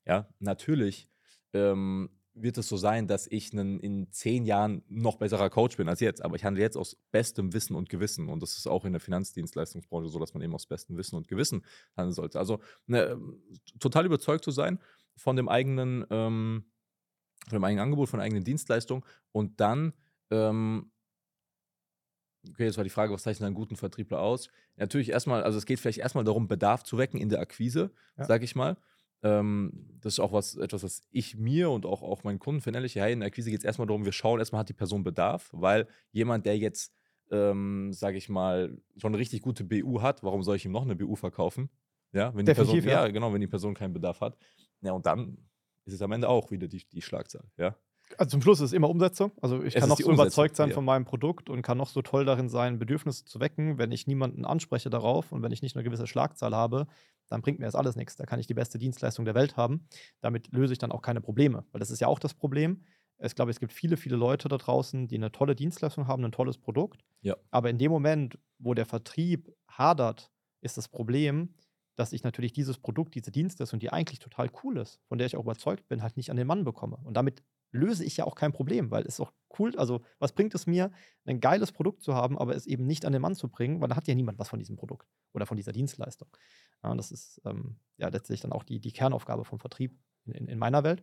Ja, 0.06 0.28
natürlich 0.38 1.08
ähm, 1.52 2.10
wird 2.34 2.58
es 2.58 2.68
so 2.68 2.76
sein, 2.76 3.06
dass 3.06 3.26
ich 3.28 3.52
einen, 3.52 3.78
in 3.80 4.10
zehn 4.10 4.44
Jahren 4.44 4.82
noch 4.88 5.16
besserer 5.16 5.50
Coach 5.50 5.76
bin 5.76 5.88
als 5.88 6.00
jetzt. 6.00 6.22
Aber 6.24 6.36
ich 6.36 6.44
handle 6.44 6.62
jetzt 6.62 6.76
aus 6.76 6.96
bestem 7.12 7.52
Wissen 7.52 7.76
und 7.76 7.88
Gewissen. 7.88 8.28
Und 8.28 8.42
das 8.42 8.56
ist 8.56 8.66
auch 8.66 8.84
in 8.84 8.92
der 8.92 9.00
Finanzdienstleistungsbranche 9.00 10.08
so, 10.08 10.18
dass 10.18 10.34
man 10.34 10.42
eben 10.42 10.54
aus 10.54 10.66
bestem 10.66 10.96
Wissen 10.96 11.16
und 11.16 11.28
Gewissen 11.28 11.64
handeln 11.96 12.12
sollte. 12.14 12.38
Also 12.38 12.60
ne, 12.86 13.20
total 13.78 14.06
überzeugt 14.06 14.44
zu 14.44 14.50
sein 14.50 14.80
von 15.16 15.36
dem 15.36 15.48
eigenen, 15.48 16.04
ähm, 16.10 16.64
von 17.48 17.58
dem 17.58 17.64
eigenen 17.64 17.84
Angebot, 17.84 18.08
von 18.08 18.18
der 18.18 18.24
eigenen 18.24 18.44
Dienstleistung 18.44 19.04
und 19.30 19.60
dann 19.60 19.92
ähm, 20.30 20.90
Okay, 22.50 22.64
jetzt 22.64 22.76
war 22.76 22.84
die 22.84 22.90
Frage, 22.90 23.12
was 23.12 23.22
zeichnet 23.22 23.46
einen 23.46 23.54
guten 23.54 23.76
Vertriebler 23.76 24.20
aus? 24.20 24.48
Natürlich 24.76 25.10
erstmal, 25.10 25.42
also 25.42 25.58
es 25.58 25.66
geht 25.66 25.80
vielleicht 25.80 25.98
erstmal 25.98 26.24
darum, 26.24 26.48
Bedarf 26.48 26.82
zu 26.82 26.98
wecken 26.98 27.18
in 27.20 27.28
der 27.28 27.40
Akquise, 27.40 27.90
Ja. 28.18 28.24
sag 28.24 28.42
ich 28.42 28.54
mal. 28.54 28.76
Ähm, 29.22 29.88
das 30.00 30.14
ist 30.14 30.20
auch 30.20 30.32
was, 30.32 30.54
etwas, 30.56 30.82
was 30.82 31.02
ich 31.10 31.36
mir 31.36 31.70
und 31.70 31.86
auch, 31.86 32.02
auch 32.02 32.24
meinen 32.24 32.38
Kunden 32.38 32.60
verinnerliche. 32.60 33.00
Hey, 33.00 33.14
in 33.14 33.20
der 33.20 33.28
Akquise 33.28 33.50
geht 33.50 33.60
es 33.60 33.64
erstmal 33.64 33.86
darum, 33.86 34.04
wir 34.04 34.12
schauen 34.12 34.38
erstmal, 34.38 34.60
hat 34.60 34.68
die 34.68 34.74
Person 34.74 35.02
Bedarf, 35.02 35.48
weil 35.52 35.88
jemand, 36.12 36.44
der 36.44 36.58
jetzt, 36.58 36.92
ähm, 37.30 37.92
sage 37.94 38.18
ich 38.18 38.28
mal, 38.28 38.76
schon 38.98 39.12
eine 39.12 39.18
richtig 39.18 39.40
gute 39.40 39.64
BU 39.64 40.02
hat, 40.02 40.22
warum 40.22 40.42
soll 40.42 40.56
ich 40.56 40.66
ihm 40.66 40.72
noch 40.72 40.82
eine 40.82 40.94
BU 40.94 41.16
verkaufen? 41.16 41.70
Ja, 42.12 42.34
wenn 42.34 42.44
die 42.44 42.52
Person, 42.52 42.78
ja. 42.80 43.06
ja, 43.06 43.08
genau, 43.08 43.32
wenn 43.32 43.40
die 43.40 43.46
Person 43.46 43.74
keinen 43.74 43.94
Bedarf 43.94 44.20
hat. 44.20 44.36
Ja, 44.82 44.92
und 44.92 45.06
dann 45.06 45.38
ist 45.86 45.94
es 45.94 46.02
am 46.02 46.12
Ende 46.12 46.28
auch 46.28 46.50
wieder 46.50 46.68
die, 46.68 46.84
die 46.92 47.02
Schlagzahl, 47.02 47.44
ja. 47.56 47.76
Also 48.18 48.30
zum 48.30 48.42
Schluss 48.42 48.60
ist 48.60 48.66
es 48.66 48.72
immer 48.72 48.88
Umsetzung. 48.88 49.32
Also 49.40 49.62
ich 49.62 49.74
Es 49.74 49.80
kann 49.80 49.88
noch 49.88 49.98
so 49.98 50.04
Umsetzung, 50.04 50.26
überzeugt 50.26 50.56
sein 50.56 50.68
ja. 50.70 50.74
von 50.74 50.84
meinem 50.84 51.04
Produkt 51.04 51.50
und 51.50 51.62
kann 51.62 51.78
noch 51.78 51.88
so 51.88 52.02
toll 52.02 52.24
darin 52.24 52.48
sein, 52.48 52.78
Bedürfnisse 52.78 53.24
zu 53.24 53.40
wecken. 53.40 53.78
Wenn 53.78 53.92
ich 53.92 54.06
niemanden 54.06 54.44
anspreche 54.44 54.90
darauf 54.90 55.32
und 55.32 55.42
wenn 55.42 55.52
ich 55.52 55.62
nicht 55.62 55.76
eine 55.76 55.84
gewisse 55.84 56.06
Schlagzahl 56.06 56.54
habe, 56.54 56.86
dann 57.28 57.42
bringt 57.42 57.58
mir 57.58 57.66
das 57.66 57.74
alles 57.74 57.96
nichts. 57.96 58.16
Da 58.16 58.26
kann 58.26 58.40
ich 58.40 58.46
die 58.46 58.54
beste 58.54 58.78
Dienstleistung 58.78 59.24
der 59.24 59.34
Welt 59.34 59.56
haben. 59.56 59.86
Damit 60.20 60.52
löse 60.52 60.72
ich 60.72 60.78
dann 60.78 60.92
auch 60.92 61.02
keine 61.02 61.20
Probleme. 61.20 61.64
Weil 61.72 61.80
das 61.80 61.90
ist 61.90 62.00
ja 62.00 62.08
auch 62.08 62.18
das 62.18 62.34
Problem. 62.34 62.84
Ich 63.18 63.34
glaube, 63.34 63.50
es 63.50 63.60
gibt 63.60 63.72
viele, 63.72 63.96
viele 63.96 64.16
Leute 64.16 64.48
da 64.48 64.58
draußen, 64.58 65.06
die 65.06 65.16
eine 65.16 65.32
tolle 65.32 65.54
Dienstleistung 65.54 66.08
haben, 66.08 66.24
ein 66.24 66.32
tolles 66.32 66.58
Produkt. 66.58 67.04
Ja. 67.22 67.36
Aber 67.50 67.70
in 67.70 67.78
dem 67.78 67.90
Moment, 67.90 68.38
wo 68.58 68.74
der 68.74 68.86
Vertrieb 68.86 69.54
hadert, 69.68 70.30
ist 70.60 70.76
das 70.76 70.88
Problem, 70.88 71.54
dass 71.96 72.12
ich 72.12 72.24
natürlich 72.24 72.52
dieses 72.52 72.78
Produkt, 72.78 73.14
diese 73.14 73.30
Dienstleistung, 73.30 73.78
die 73.78 73.90
eigentlich 73.90 74.18
total 74.18 74.50
cool 74.62 74.78
ist, 74.78 75.00
von 75.08 75.18
der 75.18 75.26
ich 75.26 75.36
auch 75.36 75.42
überzeugt 75.42 75.88
bin, 75.88 76.02
halt 76.02 76.16
nicht 76.16 76.30
an 76.30 76.36
den 76.36 76.46
Mann 76.46 76.64
bekomme. 76.64 76.98
Und 77.04 77.14
damit 77.14 77.42
löse 77.74 78.04
ich 78.04 78.16
ja 78.16 78.24
auch 78.24 78.34
kein 78.34 78.52
Problem, 78.52 78.90
weil 78.90 79.02
es 79.02 79.14
ist 79.14 79.20
auch 79.20 79.32
cool, 79.58 79.76
also 79.76 80.02
was 80.18 80.32
bringt 80.32 80.54
es 80.54 80.66
mir, 80.66 80.92
ein 81.24 81.40
geiles 81.40 81.72
Produkt 81.72 82.02
zu 82.02 82.14
haben, 82.14 82.38
aber 82.38 82.54
es 82.54 82.66
eben 82.66 82.86
nicht 82.86 83.04
an 83.04 83.12
den 83.12 83.22
Mann 83.22 83.34
zu 83.34 83.48
bringen, 83.48 83.80
weil 83.80 83.88
da 83.88 83.96
hat 83.96 84.06
ja 84.06 84.14
niemand 84.14 84.38
was 84.38 84.48
von 84.48 84.58
diesem 84.58 84.76
Produkt 84.76 85.08
oder 85.32 85.46
von 85.46 85.56
dieser 85.56 85.72
Dienstleistung. 85.72 86.28
Ja, 86.82 86.94
das 86.94 87.10
ist 87.10 87.40
ähm, 87.44 87.76
ja 87.96 88.08
letztlich 88.08 88.40
dann 88.40 88.52
auch 88.52 88.62
die, 88.62 88.80
die 88.80 88.92
Kernaufgabe 88.92 89.44
vom 89.44 89.58
Vertrieb 89.58 89.98
in, 90.24 90.32
in, 90.32 90.46
in 90.46 90.58
meiner 90.58 90.84
Welt. 90.84 91.02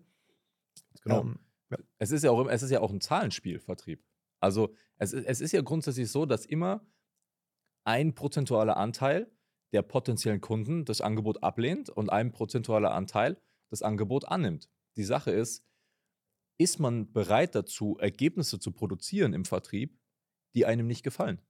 Genau. 1.03 1.21
Ähm, 1.21 1.39
Es 1.99 2.11
ist 2.11 2.23
ja 2.23 2.31
auch, 2.31 2.47
es 2.47 2.63
ist 2.63 2.71
ja 2.71 2.81
auch 2.81 2.91
ein 2.91 3.01
Zahlenspiel, 3.01 3.59
Vertrieb. 3.59 4.03
Also 4.39 4.73
es, 4.97 5.13
es 5.13 5.41
ist 5.41 5.51
ja 5.51 5.61
grundsätzlich 5.61 6.09
so, 6.09 6.25
dass 6.25 6.45
immer 6.45 6.85
ein 7.83 8.13
prozentualer 8.13 8.77
Anteil 8.77 9.31
der 9.71 9.81
potenziellen 9.81 10.41
Kunden 10.41 10.85
das 10.85 11.01
Angebot 11.01 11.43
ablehnt 11.43 11.89
und 11.89 12.09
ein 12.09 12.31
prozentualer 12.31 12.91
Anteil 12.91 13.37
das 13.69 13.81
Angebot 13.81 14.27
annimmt. 14.27 14.69
Die 14.97 15.03
Sache 15.03 15.31
ist, 15.31 15.65
ist 16.61 16.79
man 16.79 17.11
bereit 17.11 17.55
dazu, 17.55 17.97
Ergebnisse 17.99 18.59
zu 18.59 18.71
produzieren 18.71 19.33
im 19.33 19.45
Vertrieb, 19.45 19.97
die 20.55 20.65
einem 20.65 20.87
nicht 20.87 21.03
gefallen? 21.03 21.41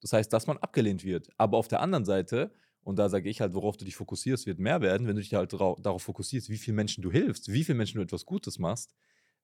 Das 0.00 0.12
heißt, 0.12 0.32
dass 0.32 0.46
man 0.46 0.58
abgelehnt 0.58 1.04
wird. 1.04 1.28
Aber 1.36 1.56
auf 1.56 1.68
der 1.68 1.80
anderen 1.80 2.04
Seite, 2.04 2.52
und 2.82 2.98
da 2.98 3.08
sage 3.08 3.28
ich 3.28 3.40
halt, 3.40 3.54
worauf 3.54 3.76
du 3.76 3.84
dich 3.84 3.96
fokussierst, 3.96 4.46
wird 4.46 4.58
mehr 4.58 4.80
werden. 4.80 5.06
Wenn 5.06 5.16
du 5.16 5.22
dich 5.22 5.34
halt 5.34 5.52
darauf 5.52 6.02
fokussierst, 6.02 6.50
wie 6.50 6.58
vielen 6.58 6.76
Menschen 6.76 7.02
du 7.02 7.10
hilfst, 7.10 7.50
wie 7.50 7.64
vielen 7.64 7.78
Menschen 7.78 7.98
du 7.98 8.02
etwas 8.02 8.26
Gutes 8.26 8.58
machst, 8.58 8.94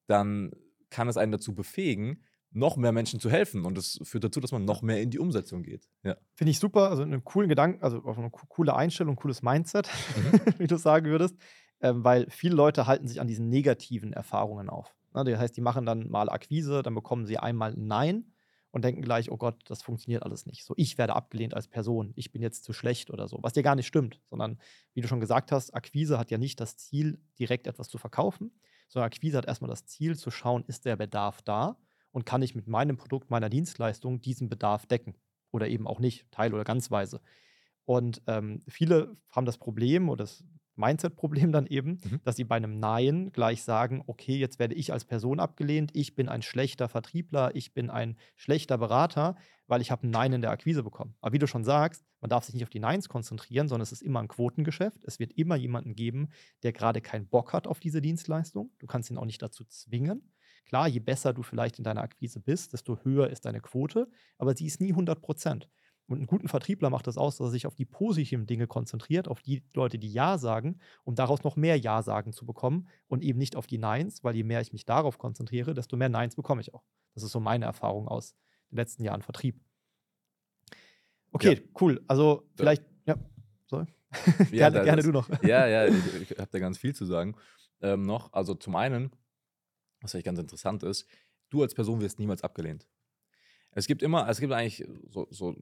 dann 0.07 0.53
kann 0.91 1.09
es 1.09 1.17
einen 1.17 1.33
dazu 1.33 1.55
befähigen, 1.55 2.23
noch 2.51 2.77
mehr 2.77 2.93
Menschen 2.93 3.19
zu 3.19 3.31
helfen. 3.31 3.65
Und 3.65 3.79
das 3.79 3.99
führt 4.03 4.25
dazu, 4.25 4.41
dass 4.41 4.53
man 4.53 4.65
noch 4.65 4.83
mehr 4.83 5.01
in 5.01 5.11
die 5.11 5.19
Umsetzung 5.19 5.63
geht. 5.63 5.89
Ja. 6.03 6.17
Finde 6.35 6.51
ich 6.51 6.59
super. 6.59 6.91
Also 6.91 7.03
einen 7.03 7.25
coolen 7.25 7.49
Gedanken, 7.49 7.83
also 7.83 8.05
eine 8.05 8.31
coole 8.31 8.77
Einstellung, 8.77 9.17
cooles 9.17 9.43
Mindset, 9.43 9.89
mhm. 10.17 10.41
wie 10.59 10.67
du 10.67 10.77
sagen 10.77 11.07
würdest. 11.07 11.35
Ähm, 11.81 12.05
weil 12.05 12.31
viele 12.31 12.55
Leute 12.55 12.87
halten 12.87 13.09
sich 13.09 13.21
an 13.21 13.27
diesen 13.27 13.49
negativen 13.49 14.13
Erfahrungen 14.13 14.69
auf. 14.69 14.95
Ne? 15.15 15.25
Das 15.25 15.39
heißt, 15.39 15.57
die 15.57 15.61
machen 15.61 15.87
dann 15.87 16.09
mal 16.11 16.29
Akquise, 16.29 16.83
dann 16.83 16.95
bekommen 16.95 17.27
sie 17.27 17.39
einmal 17.39 17.75
Nein 17.77 18.33
und 18.71 18.85
denken 18.85 19.03
gleich, 19.03 19.31
oh 19.31 19.37
Gott, 19.37 19.61
das 19.67 19.83
funktioniert 19.83 20.23
alles 20.23 20.47
nicht. 20.47 20.65
So, 20.65 20.75
ich 20.77 20.99
werde 20.99 21.15
abgelehnt 21.15 21.55
als 21.55 21.69
Person, 21.69 22.13
ich 22.17 22.33
bin 22.33 22.43
jetzt 22.43 22.65
zu 22.65 22.73
schlecht 22.73 23.11
oder 23.11 23.29
so, 23.29 23.39
was 23.43 23.53
dir 23.53 23.63
gar 23.63 23.77
nicht 23.77 23.87
stimmt, 23.87 24.21
sondern 24.31 24.59
wie 24.95 25.03
du 25.03 25.09
schon 25.09 25.21
gesagt 25.21 25.53
hast, 25.53 25.75
Akquise 25.75 26.19
hat 26.19 26.31
ja 26.31 26.39
nicht 26.39 26.59
das 26.59 26.77
Ziel, 26.77 27.21
direkt 27.39 27.67
etwas 27.67 27.89
zu 27.89 27.99
verkaufen, 27.99 28.51
sondern 28.89 29.07
Akquise 29.07 29.37
hat 29.37 29.47
erstmal 29.47 29.71
das 29.71 29.85
Ziel 29.85 30.17
zu 30.17 30.31
schauen, 30.31 30.65
ist 30.67 30.87
der 30.87 30.97
Bedarf 30.97 31.43
da 31.43 31.77
und 32.13 32.25
kann 32.27 32.43
ich 32.43 32.55
mit 32.55 32.67
meinem 32.67 32.97
Produkt, 32.97 33.31
meiner 33.31 33.51
Dienstleistung 33.51 34.21
diesen 34.21 34.49
Bedarf 34.49 34.87
decken 34.87 35.15
oder 35.51 35.69
eben 35.69 35.87
auch 35.87 35.99
nicht, 35.99 36.31
teil- 36.31 36.55
oder 36.55 36.65
ganzweise. 36.65 37.21
Und 37.85 38.23
ähm, 38.27 38.63
viele 38.69 39.17
haben 39.31 39.45
das 39.45 39.59
Problem 39.59 40.09
oder 40.09 40.25
das 40.25 40.45
Mindset-Problem 40.77 41.53
dann 41.53 41.67
eben, 41.67 42.01
mhm. 42.03 42.21
dass 42.25 42.37
sie 42.37 42.45
bei 42.45 42.57
einem 42.57 42.79
Nein 42.79 43.31
gleich 43.33 43.63
sagen, 43.63 44.03
okay, 44.07 44.37
jetzt 44.37 44.59
werde 44.59 44.75
ich 44.75 44.93
als 44.93 45.05
Person 45.05 45.41
abgelehnt, 45.41 45.91
ich 45.95 46.15
bin 46.15 46.29
ein 46.29 46.43
schlechter 46.43 46.89
Vertriebler, 46.89 47.55
ich 47.55 47.75
bin 47.75 47.91
ein 47.91 48.17
schlechter 48.37 48.79
Berater, 48.79 49.37
weil 49.67 49.81
ich 49.81 49.91
habe 49.91 50.07
ein 50.07 50.11
Nein 50.11 50.33
in 50.33 50.43
der 50.43 50.51
Akquise 50.51 50.83
bekommen. 50.83 51.15
Aber 51.21 51.33
wie 51.33 51.39
du 51.39 51.47
schon 51.47 51.65
sagst, 51.65 52.05
man 52.21 52.29
darf 52.29 52.45
sich 52.45 52.55
nicht 52.55 52.65
auf 52.65 52.71
die 52.71 52.81
Neins 52.81 53.09
konzentrieren, 53.09 53.69
sondern 53.69 53.83
es 53.83 53.93
ist 53.93 54.03
immer 54.03 54.21
ein 54.21 54.29
Quotengeschäft. 54.29 55.05
Es 55.05 55.19
wird 55.19 55.33
immer 55.33 55.57
jemanden 55.57 55.95
geben, 55.95 56.29
der 56.63 56.73
gerade 56.73 57.01
keinen 57.01 57.29
Bock 57.29 57.53
hat 57.53 57.67
auf 57.67 57.81
diese 57.81 58.01
Dienstleistung. 58.01 58.71
Du 58.79 58.87
kannst 58.87 59.11
ihn 59.11 59.19
auch 59.19 59.25
nicht 59.25 59.43
dazu 59.43 59.65
zwingen. 59.65 60.33
Klar, 60.65 60.89
je 60.89 61.01
besser 61.01 61.33
du 61.33 61.43
vielleicht 61.43 61.79
in 61.79 61.85
deiner 61.85 62.03
Akquise 62.03 62.41
bist, 62.41 62.73
desto 62.73 62.99
höher 63.03 63.29
ist 63.31 63.45
deine 63.45 63.61
Quote, 63.61 64.09
aber 64.39 64.57
sie 64.57 64.67
ist 64.67 64.81
nie 64.81 64.91
100 64.91 65.21
Prozent. 65.21 65.69
Und 66.13 66.19
einen 66.19 66.27
guten 66.27 66.49
Vertriebler 66.49 66.91
macht 66.91 67.07
das 67.07 67.17
aus, 67.17 67.39
dass 67.39 67.49
er 67.49 67.51
sich 67.51 67.67
auf 67.67 67.75
die 67.75 67.87
positiven 67.87 68.47
Dinge 68.47 68.67
konzentriert, 68.67 69.29
auf 69.29 69.41
die 69.41 69.63
Leute, 69.73 69.99
die 69.99 70.13
Ja 70.13 70.37
sagen, 70.37 70.79
um 71.05 71.15
daraus 71.15 71.43
noch 71.43 71.57
mehr 71.57 71.79
Ja 71.79 72.03
sagen 72.03 72.35
zu 72.35 72.45
bekommen 72.45 72.87
und 73.07 73.23
eben 73.23 73.39
nicht 73.39 73.57
auf 73.57 73.67
die 73.67 73.79
Neins, 73.79 74.23
weil 74.23 74.37
je 74.37 74.45
mehr 74.45 74.61
ich 74.61 74.75
mich 74.75 74.85
darauf 74.85 75.17
konzentriere, 75.17 75.73
desto 75.73 75.97
mehr 75.97 76.11
Neins 76.11 76.37
bekomme 76.37 76.61
ich 76.61 76.75
auch. 76.75 76.85
Das 77.15 77.23
ist 77.23 77.33
so 77.33 77.41
meine 77.41 77.65
Erfahrung 77.65 78.09
aus 78.09 78.35
den 78.71 78.77
letzten 78.77 79.05
Jahren 79.05 79.23
Vertrieb. 79.23 79.59
Okay, 81.31 81.55
ja. 81.55 81.81
cool. 81.81 82.05
Also 82.09 82.47
vielleicht, 82.57 82.85
ja, 83.07 83.17
sorry. 83.65 83.87
Ja, 84.53 84.69
gerne, 84.69 84.85
gerne 84.85 85.03
du 85.03 85.13
noch. 85.13 85.31
Ja, 85.43 85.67
ja, 85.67 85.87
ich, 85.87 86.31
ich 86.31 86.39
habe 86.39 86.51
da 86.53 86.59
ganz 86.59 86.77
viel 86.77 86.95
zu 86.95 87.07
sagen. 87.07 87.37
Ähm, 87.81 88.03
noch, 88.03 88.35
also 88.35 88.55
zum 88.55 88.77
einen, 88.77 89.13
was 90.03 90.11
vielleicht 90.11 90.27
ganz 90.27 90.39
interessant 90.39 90.83
ist, 90.83 91.07
du 91.49 91.63
als 91.63 91.73
Person 91.73 92.03
wirst 92.03 92.19
niemals 92.19 92.43
abgelehnt. 92.43 92.87
Es 93.71 93.87
gibt 93.87 94.03
immer, 94.03 94.29
es 94.29 94.41
gibt 94.41 94.53
eigentlich 94.53 94.87
so, 95.09 95.27
so 95.31 95.57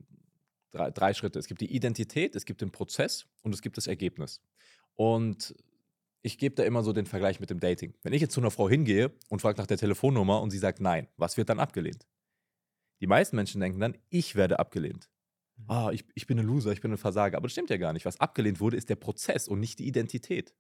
drei, 0.73 0.91
drei 0.91 1.15
Schritte. 1.15 1.39
Es 1.39 1.47
gibt 1.47 1.61
die 1.61 1.75
Identität, 1.75 2.37
es 2.37 2.45
gibt 2.45 2.61
den 2.61 2.71
Prozess 2.71 3.27
und 3.43 3.55
es 3.55 3.63
gibt 3.63 3.77
das 3.77 3.87
Ergebnis. 3.87 4.41
Und 4.95 5.55
ich 6.23 6.39
gebe 6.39 6.55
da 6.55 6.65
immer 6.65 6.83
so 6.83 6.93
den 6.93 7.07
Vergleich 7.07 7.41
mit 7.41 7.51
dem 7.51 7.61
Dating. 7.61 7.95
Wenn 8.03 8.13
ich 8.13 8.21
jetzt 8.21 8.35
zu 8.35 8.41
einer 8.41 8.51
Frau 8.51 8.69
hingehe 8.69 9.13
und 9.29 9.41
frage 9.41 9.59
nach 9.59 9.67
der 9.67 9.79
Telefonnummer 9.79 10.41
und 10.43 10.51
sie 10.51 10.59
sagt 10.59 10.81
nein, 10.81 11.09
was 11.17 11.37
wird 11.37 11.49
dann 11.49 11.59
abgelehnt? 11.59 12.07
Die 13.01 13.07
meisten 13.07 13.37
Menschen 13.37 13.61
denken 13.61 13.81
dann, 13.81 13.97
ich 14.11 14.37
werde 14.37 14.59
abgelehnt. 14.59 15.09
Mhm. 15.57 15.65
Ah, 15.69 15.91
ich, 15.93 16.05
ich 16.15 16.27
bin 16.27 16.39
ein 16.39 16.47
Loser, 16.47 16.73
ich 16.73 16.83
bin 16.83 16.93
ein 16.93 16.99
Versager. 16.99 17.39
Aber 17.39 17.47
das 17.47 17.53
stimmt 17.53 17.71
ja 17.71 17.79
gar 17.79 17.93
nicht. 17.93 18.05
Was 18.05 18.21
abgelehnt 18.21 18.61
wurde, 18.61 18.77
ist 18.77 18.91
der 18.91 18.97
Prozess 18.97 19.49
und 19.49 19.61
nicht 19.61 19.79
die 19.79 19.87
Identität. 19.87 20.55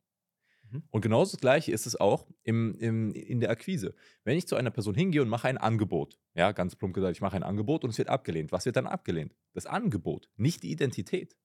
Mhm. 0.70 0.82
Und 0.90 1.00
genauso 1.00 1.32
das 1.32 1.40
Gleiche 1.40 1.72
ist 1.72 1.86
es 1.86 1.98
auch 1.98 2.26
im, 2.42 2.74
im, 2.78 3.12
in 3.12 3.40
der 3.40 3.50
Akquise. 3.50 3.94
Wenn 4.24 4.36
ich 4.36 4.46
zu 4.46 4.56
einer 4.56 4.70
Person 4.70 4.94
hingehe 4.94 5.22
und 5.22 5.28
mache 5.28 5.48
ein 5.48 5.58
Angebot, 5.58 6.18
ja, 6.34 6.52
ganz 6.52 6.76
plump 6.76 6.94
gesagt, 6.94 7.16
ich 7.16 7.20
mache 7.20 7.36
ein 7.36 7.42
Angebot 7.42 7.84
und 7.84 7.90
es 7.90 7.98
wird 7.98 8.08
abgelehnt. 8.08 8.52
Was 8.52 8.66
wird 8.66 8.76
dann 8.76 8.86
abgelehnt? 8.86 9.34
Das 9.52 9.66
Angebot, 9.66 10.28
nicht 10.36 10.62
die 10.62 10.70
Identität. 10.70 11.36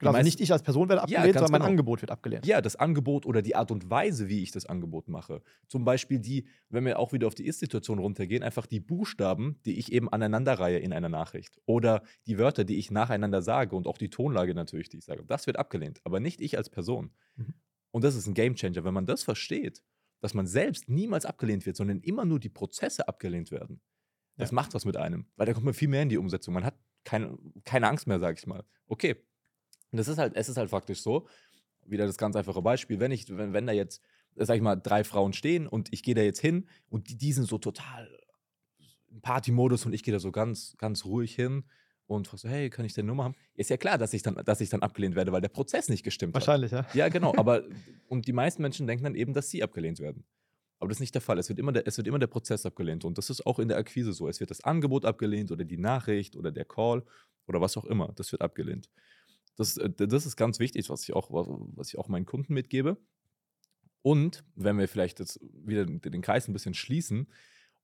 Genau, 0.00 0.12
also 0.12 0.24
nicht 0.24 0.40
ich 0.40 0.50
als 0.50 0.62
Person 0.62 0.88
werde 0.88 1.02
abgelehnt, 1.02 1.26
ja, 1.26 1.32
sondern 1.34 1.52
mein 1.52 1.60
genau. 1.60 1.70
Angebot 1.72 2.00
wird 2.00 2.10
abgelehnt. 2.10 2.46
Ja, 2.46 2.62
das 2.62 2.74
Angebot 2.74 3.26
oder 3.26 3.42
die 3.42 3.54
Art 3.54 3.70
und 3.70 3.90
Weise, 3.90 4.28
wie 4.28 4.42
ich 4.42 4.50
das 4.50 4.64
Angebot 4.64 5.08
mache. 5.08 5.42
Zum 5.68 5.84
Beispiel 5.84 6.18
die, 6.18 6.46
wenn 6.70 6.86
wir 6.86 6.98
auch 6.98 7.12
wieder 7.12 7.26
auf 7.26 7.34
die 7.34 7.44
Ist-Situation 7.44 7.98
runtergehen, 7.98 8.42
einfach 8.42 8.64
die 8.64 8.80
Buchstaben, 8.80 9.60
die 9.66 9.78
ich 9.78 9.92
eben 9.92 10.08
aneinanderreihe 10.08 10.78
in 10.78 10.94
einer 10.94 11.10
Nachricht. 11.10 11.60
Oder 11.66 12.02
die 12.26 12.38
Wörter, 12.38 12.64
die 12.64 12.78
ich 12.78 12.90
nacheinander 12.90 13.42
sage 13.42 13.76
und 13.76 13.86
auch 13.86 13.98
die 13.98 14.08
Tonlage 14.08 14.54
natürlich, 14.54 14.88
die 14.88 14.96
ich 14.96 15.04
sage. 15.04 15.22
Das 15.26 15.46
wird 15.46 15.58
abgelehnt, 15.58 16.00
aber 16.04 16.18
nicht 16.18 16.40
ich 16.40 16.56
als 16.56 16.70
Person. 16.70 17.10
Mhm. 17.36 17.52
Und 17.90 18.04
das 18.04 18.14
ist 18.14 18.26
ein 18.26 18.34
Gamechanger, 18.34 18.84
wenn 18.84 18.94
man 18.94 19.06
das 19.06 19.22
versteht, 19.22 19.82
dass 20.20 20.34
man 20.34 20.46
selbst 20.46 20.88
niemals 20.88 21.24
abgelehnt 21.24 21.66
wird, 21.66 21.76
sondern 21.76 22.00
immer 22.00 22.24
nur 22.24 22.38
die 22.38 22.48
Prozesse 22.48 23.08
abgelehnt 23.08 23.50
werden. 23.50 23.80
Das 24.36 24.50
ja. 24.50 24.54
macht 24.54 24.74
was 24.74 24.84
mit 24.84 24.96
einem, 24.96 25.26
weil 25.36 25.46
da 25.46 25.52
kommt 25.52 25.64
man 25.64 25.74
viel 25.74 25.88
mehr 25.88 26.02
in 26.02 26.08
die 26.08 26.18
Umsetzung. 26.18 26.54
Man 26.54 26.64
hat 26.64 26.78
keine, 27.04 27.36
keine 27.64 27.88
Angst 27.88 28.06
mehr, 28.06 28.20
sag 28.20 28.38
ich 28.38 28.46
mal. 28.46 28.64
Okay. 28.86 29.16
Und 29.90 29.96
das 29.98 30.08
ist 30.08 30.18
halt, 30.18 30.36
es 30.36 30.48
ist 30.48 30.56
halt 30.56 30.70
faktisch 30.70 31.02
so, 31.02 31.26
wieder 31.84 32.06
das 32.06 32.16
ganz 32.16 32.36
einfache 32.36 32.62
Beispiel, 32.62 33.00
wenn 33.00 33.10
ich, 33.10 33.28
wenn, 33.28 33.52
wenn 33.52 33.66
da 33.66 33.72
jetzt, 33.72 34.02
sag 34.36 34.56
ich 34.56 34.62
mal, 34.62 34.76
drei 34.76 35.02
Frauen 35.04 35.32
stehen 35.32 35.66
und 35.66 35.92
ich 35.92 36.02
gehe 36.02 36.14
da 36.14 36.22
jetzt 36.22 36.40
hin 36.40 36.68
und 36.88 37.10
die, 37.10 37.16
die 37.16 37.32
sind 37.32 37.48
so 37.48 37.58
total 37.58 38.08
im 39.08 39.20
Party-Modus 39.20 39.86
und 39.86 39.92
ich 39.92 40.04
gehe 40.04 40.12
da 40.12 40.20
so 40.20 40.30
ganz, 40.30 40.76
ganz 40.78 41.04
ruhig 41.04 41.34
hin 41.34 41.64
und 42.16 42.26
fragst 42.26 42.42
so, 42.42 42.48
hey, 42.48 42.70
kann 42.70 42.84
ich 42.84 42.94
deine 42.94 43.06
Nummer 43.06 43.24
haben? 43.24 43.34
Ist 43.54 43.70
ja 43.70 43.76
klar, 43.76 43.98
dass 43.98 44.12
ich 44.12 44.22
dann, 44.22 44.34
dass 44.44 44.60
ich 44.60 44.68
dann 44.68 44.82
abgelehnt 44.82 45.14
werde, 45.14 45.32
weil 45.32 45.40
der 45.40 45.48
Prozess 45.48 45.88
nicht 45.88 46.02
gestimmt 46.02 46.34
Wahrscheinlich, 46.34 46.72
hat. 46.72 46.86
Wahrscheinlich, 46.86 46.94
ja. 46.94 47.06
Ja, 47.06 47.08
genau. 47.08 47.34
Aber 47.36 47.62
und 48.08 48.26
die 48.26 48.32
meisten 48.32 48.62
Menschen 48.62 48.86
denken 48.86 49.04
dann 49.04 49.14
eben, 49.14 49.32
dass 49.32 49.50
sie 49.50 49.62
abgelehnt 49.62 50.00
werden. 50.00 50.24
Aber 50.80 50.88
das 50.88 50.96
ist 50.96 51.00
nicht 51.00 51.14
der 51.14 51.22
Fall. 51.22 51.38
Es 51.38 51.48
wird, 51.48 51.58
immer 51.58 51.72
der, 51.72 51.86
es 51.86 51.98
wird 51.98 52.08
immer 52.08 52.18
der 52.18 52.26
Prozess 52.26 52.64
abgelehnt. 52.64 53.04
Und 53.04 53.18
das 53.18 53.30
ist 53.30 53.46
auch 53.46 53.58
in 53.58 53.68
der 53.68 53.76
Akquise 53.76 54.12
so. 54.12 54.28
Es 54.28 54.40
wird 54.40 54.50
das 54.50 54.62
Angebot 54.62 55.04
abgelehnt 55.04 55.52
oder 55.52 55.64
die 55.64 55.76
Nachricht 55.76 56.36
oder 56.36 56.50
der 56.50 56.64
Call 56.64 57.04
oder 57.46 57.60
was 57.60 57.76
auch 57.76 57.84
immer. 57.84 58.12
Das 58.16 58.32
wird 58.32 58.42
abgelehnt. 58.42 58.88
Das, 59.56 59.76
äh, 59.76 59.90
das 59.90 60.26
ist 60.26 60.36
ganz 60.36 60.58
wichtig, 60.58 60.88
was 60.88 61.02
ich, 61.02 61.12
auch, 61.12 61.28
was 61.30 61.88
ich 61.88 61.98
auch 61.98 62.08
meinen 62.08 62.26
Kunden 62.26 62.54
mitgebe. 62.54 62.96
Und 64.02 64.42
wenn 64.54 64.78
wir 64.78 64.88
vielleicht 64.88 65.20
jetzt 65.20 65.38
wieder 65.52 65.84
den 65.84 66.22
Kreis 66.22 66.48
ein 66.48 66.54
bisschen 66.54 66.74
schließen, 66.74 67.28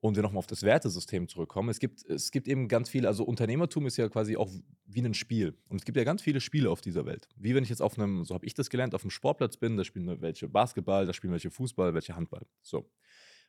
und 0.00 0.16
wir 0.16 0.22
nochmal 0.22 0.38
auf 0.38 0.46
das 0.46 0.62
Wertesystem 0.62 1.28
zurückkommen, 1.28 1.68
es 1.68 1.78
gibt, 1.78 2.04
es 2.04 2.30
gibt 2.30 2.48
eben 2.48 2.68
ganz 2.68 2.88
viele, 2.88 3.08
also 3.08 3.24
Unternehmertum 3.24 3.86
ist 3.86 3.96
ja 3.96 4.08
quasi 4.08 4.36
auch 4.36 4.52
wie 4.84 5.00
ein 5.00 5.14
Spiel. 5.14 5.56
Und 5.68 5.78
es 5.78 5.84
gibt 5.84 5.96
ja 5.96 6.04
ganz 6.04 6.22
viele 6.22 6.40
Spiele 6.40 6.70
auf 6.70 6.80
dieser 6.80 7.06
Welt. 7.06 7.28
Wie 7.36 7.54
wenn 7.54 7.64
ich 7.64 7.70
jetzt 7.70 7.82
auf 7.82 7.98
einem, 7.98 8.24
so 8.24 8.34
habe 8.34 8.46
ich 8.46 8.54
das 8.54 8.70
gelernt, 8.70 8.94
auf 8.94 9.02
einem 9.02 9.10
Sportplatz 9.10 9.56
bin, 9.56 9.76
da 9.76 9.84
spielen 9.84 10.20
welche 10.20 10.48
Basketball, 10.48 11.06
da 11.06 11.12
spielen 11.12 11.32
welche 11.32 11.50
Fußball, 11.50 11.94
welche 11.94 12.14
Handball. 12.14 12.46
So. 12.62 12.90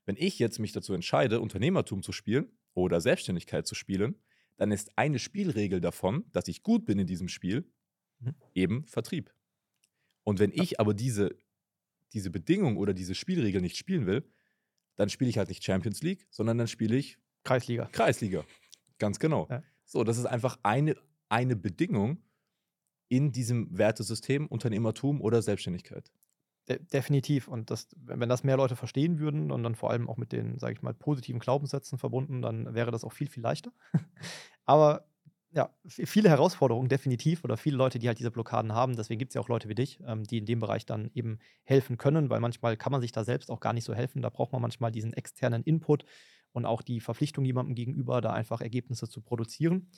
Wenn 0.05 0.15
ich 0.17 0.39
jetzt 0.39 0.59
mich 0.59 0.71
dazu 0.71 0.93
entscheide, 0.93 1.41
Unternehmertum 1.41 2.01
zu 2.01 2.13
spielen 2.13 2.51
oder 2.73 3.01
Selbstständigkeit 3.01 3.67
zu 3.67 3.75
spielen, 3.75 4.15
dann 4.55 4.71
ist 4.71 4.97
eine 4.97 5.19
Spielregel 5.19 5.81
davon, 5.81 6.25
dass 6.31 6.47
ich 6.47 6.63
gut 6.63 6.85
bin 6.85 6.97
in 6.97 7.07
diesem 7.07 7.27
Spiel, 7.27 7.69
mhm. 8.19 8.35
eben 8.55 8.87
Vertrieb. 8.87 9.33
Und 10.23 10.39
wenn 10.39 10.51
ich 10.51 10.79
aber 10.79 10.93
diese, 10.93 11.37
diese 12.13 12.31
Bedingung 12.31 12.77
oder 12.77 12.93
diese 12.93 13.15
Spielregel 13.15 13.61
nicht 13.61 13.77
spielen 13.77 14.05
will, 14.05 14.29
dann 14.97 15.09
spiele 15.09 15.29
ich 15.29 15.37
halt 15.37 15.47
nicht 15.47 15.63
Champions 15.63 16.01
League, 16.03 16.27
sondern 16.29 16.57
dann 16.57 16.67
spiele 16.67 16.97
ich 16.97 17.17
Kreisliga. 17.43 17.85
Kreisliga. 17.91 18.43
Ganz 18.97 19.19
genau. 19.19 19.47
Ja. 19.49 19.63
So, 19.85 20.03
das 20.03 20.17
ist 20.17 20.25
einfach 20.25 20.59
eine, 20.63 20.95
eine 21.29 21.55
Bedingung 21.55 22.21
in 23.07 23.31
diesem 23.31 23.77
Wertesystem 23.77 24.47
Unternehmertum 24.47 25.21
oder 25.21 25.41
Selbstständigkeit. 25.41 26.11
De 26.67 26.79
definitiv. 26.79 27.47
Und 27.47 27.71
das, 27.71 27.87
wenn 27.95 28.27
das 28.27 28.43
mehr 28.43 28.57
Leute 28.57 28.75
verstehen 28.75 29.19
würden 29.19 29.51
und 29.51 29.63
dann 29.63 29.75
vor 29.75 29.91
allem 29.91 30.09
auch 30.09 30.17
mit 30.17 30.33
den, 30.33 30.59
sage 30.59 30.73
ich 30.73 30.81
mal, 30.81 30.93
positiven 30.93 31.39
Glaubenssätzen 31.39 31.97
verbunden, 31.97 32.41
dann 32.41 32.73
wäre 32.73 32.91
das 32.91 33.05
auch 33.05 33.13
viel, 33.13 33.29
viel 33.29 33.43
leichter. 33.43 33.71
Aber 34.65 35.07
ja, 35.57 35.71
viele 35.87 36.29
Herausforderungen 36.29 36.87
definitiv 36.87 37.43
oder 37.43 37.57
viele 37.57 37.77
Leute, 37.77 37.97
die 37.97 38.07
halt 38.07 38.19
diese 38.19 38.29
Blockaden 38.29 38.73
haben. 38.73 38.95
Deswegen 38.95 39.17
gibt 39.17 39.31
es 39.31 39.33
ja 39.35 39.41
auch 39.41 39.49
Leute 39.49 39.67
wie 39.67 39.75
dich, 39.75 39.99
ähm, 40.05 40.23
die 40.23 40.37
in 40.37 40.45
dem 40.45 40.59
Bereich 40.59 40.85
dann 40.85 41.09
eben 41.15 41.39
helfen 41.63 41.97
können, 41.97 42.29
weil 42.29 42.39
manchmal 42.39 42.77
kann 42.77 42.91
man 42.91 43.01
sich 43.01 43.11
da 43.11 43.23
selbst 43.23 43.49
auch 43.49 43.59
gar 43.59 43.73
nicht 43.73 43.83
so 43.83 43.95
helfen. 43.95 44.21
Da 44.21 44.29
braucht 44.29 44.51
man 44.51 44.61
manchmal 44.61 44.91
diesen 44.91 45.13
externen 45.13 45.63
Input 45.63 46.05
und 46.51 46.65
auch 46.67 46.83
die 46.83 47.01
Verpflichtung 47.01 47.43
jemandem 47.43 47.73
gegenüber, 47.73 48.21
da 48.21 48.33
einfach 48.33 48.61
Ergebnisse 48.61 49.09
zu 49.09 49.21
produzieren. 49.21 49.89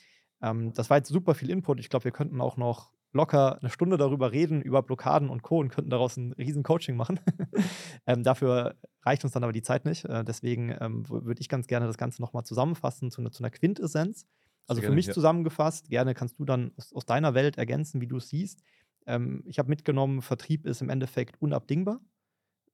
Ähm, 0.42 0.72
das 0.72 0.88
war 0.88 0.96
jetzt 0.96 1.10
super 1.10 1.34
viel 1.34 1.50
Input. 1.50 1.78
Ich 1.78 1.90
glaube, 1.90 2.04
wir 2.04 2.12
könnten 2.12 2.40
auch 2.40 2.56
noch 2.56 2.90
locker 3.12 3.58
eine 3.60 3.68
Stunde 3.68 3.98
darüber 3.98 4.32
reden, 4.32 4.62
über 4.62 4.82
Blockaden 4.82 5.28
und 5.28 5.42
Co. 5.42 5.58
und 5.58 5.68
könnten 5.68 5.90
daraus 5.90 6.16
ein 6.16 6.32
riesen 6.32 6.62
Coaching 6.62 6.96
machen. 6.96 7.20
ähm, 8.06 8.22
dafür 8.22 8.76
reicht 9.02 9.24
uns 9.24 9.34
dann 9.34 9.42
aber 9.42 9.52
die 9.52 9.62
Zeit 9.62 9.84
nicht. 9.84 10.06
Äh, 10.06 10.24
deswegen 10.24 10.74
ähm, 10.80 11.06
würde 11.06 11.42
ich 11.42 11.50
ganz 11.50 11.66
gerne 11.66 11.86
das 11.86 11.98
Ganze 11.98 12.22
nochmal 12.22 12.44
zusammenfassen 12.44 13.10
zu, 13.10 13.20
ne, 13.20 13.30
zu 13.30 13.42
einer 13.42 13.50
Quintessenz. 13.50 14.26
Also 14.70 14.82
für 14.82 14.92
mich 14.92 15.06
ja. 15.06 15.12
zusammengefasst, 15.12 15.88
gerne 15.88 16.14
kannst 16.14 16.38
du 16.38 16.44
dann 16.44 16.70
aus, 16.76 16.92
aus 16.92 17.04
deiner 17.04 17.34
Welt 17.34 17.58
ergänzen, 17.58 18.00
wie 18.00 18.06
du 18.06 18.18
es 18.18 18.28
siehst. 18.28 18.62
Ähm, 19.04 19.42
ich 19.46 19.58
habe 19.58 19.68
mitgenommen, 19.68 20.22
Vertrieb 20.22 20.64
ist 20.64 20.80
im 20.80 20.90
Endeffekt 20.90 21.42
unabdingbar. 21.42 22.00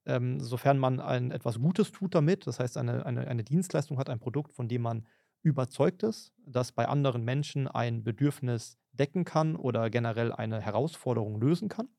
Ähm, 0.05 0.39
sofern 0.39 0.77
man 0.77 0.99
ein, 0.99 1.31
etwas 1.31 1.59
Gutes 1.59 1.91
tut 1.91 2.13
damit, 2.13 2.45
das 2.45 2.59
heißt 2.59 2.77
eine, 2.77 3.03
eine, 3.05 3.27
eine 3.27 3.43
Dienstleistung 3.43 3.97
hat, 3.97 4.11
ein 4.11 4.19
Produkt, 4.19 4.53
von 4.53 4.67
dem 4.67 4.83
man 4.83 5.07
überzeugt 5.41 6.03
ist, 6.03 6.33
dass 6.45 6.71
bei 6.71 6.87
anderen 6.87 7.23
Menschen 7.23 7.67
ein 7.67 8.03
Bedürfnis 8.03 8.77
decken 8.91 9.25
kann 9.25 9.55
oder 9.55 9.89
generell 9.89 10.31
eine 10.31 10.61
Herausforderung 10.61 11.41
lösen 11.41 11.67
kann, 11.67 11.89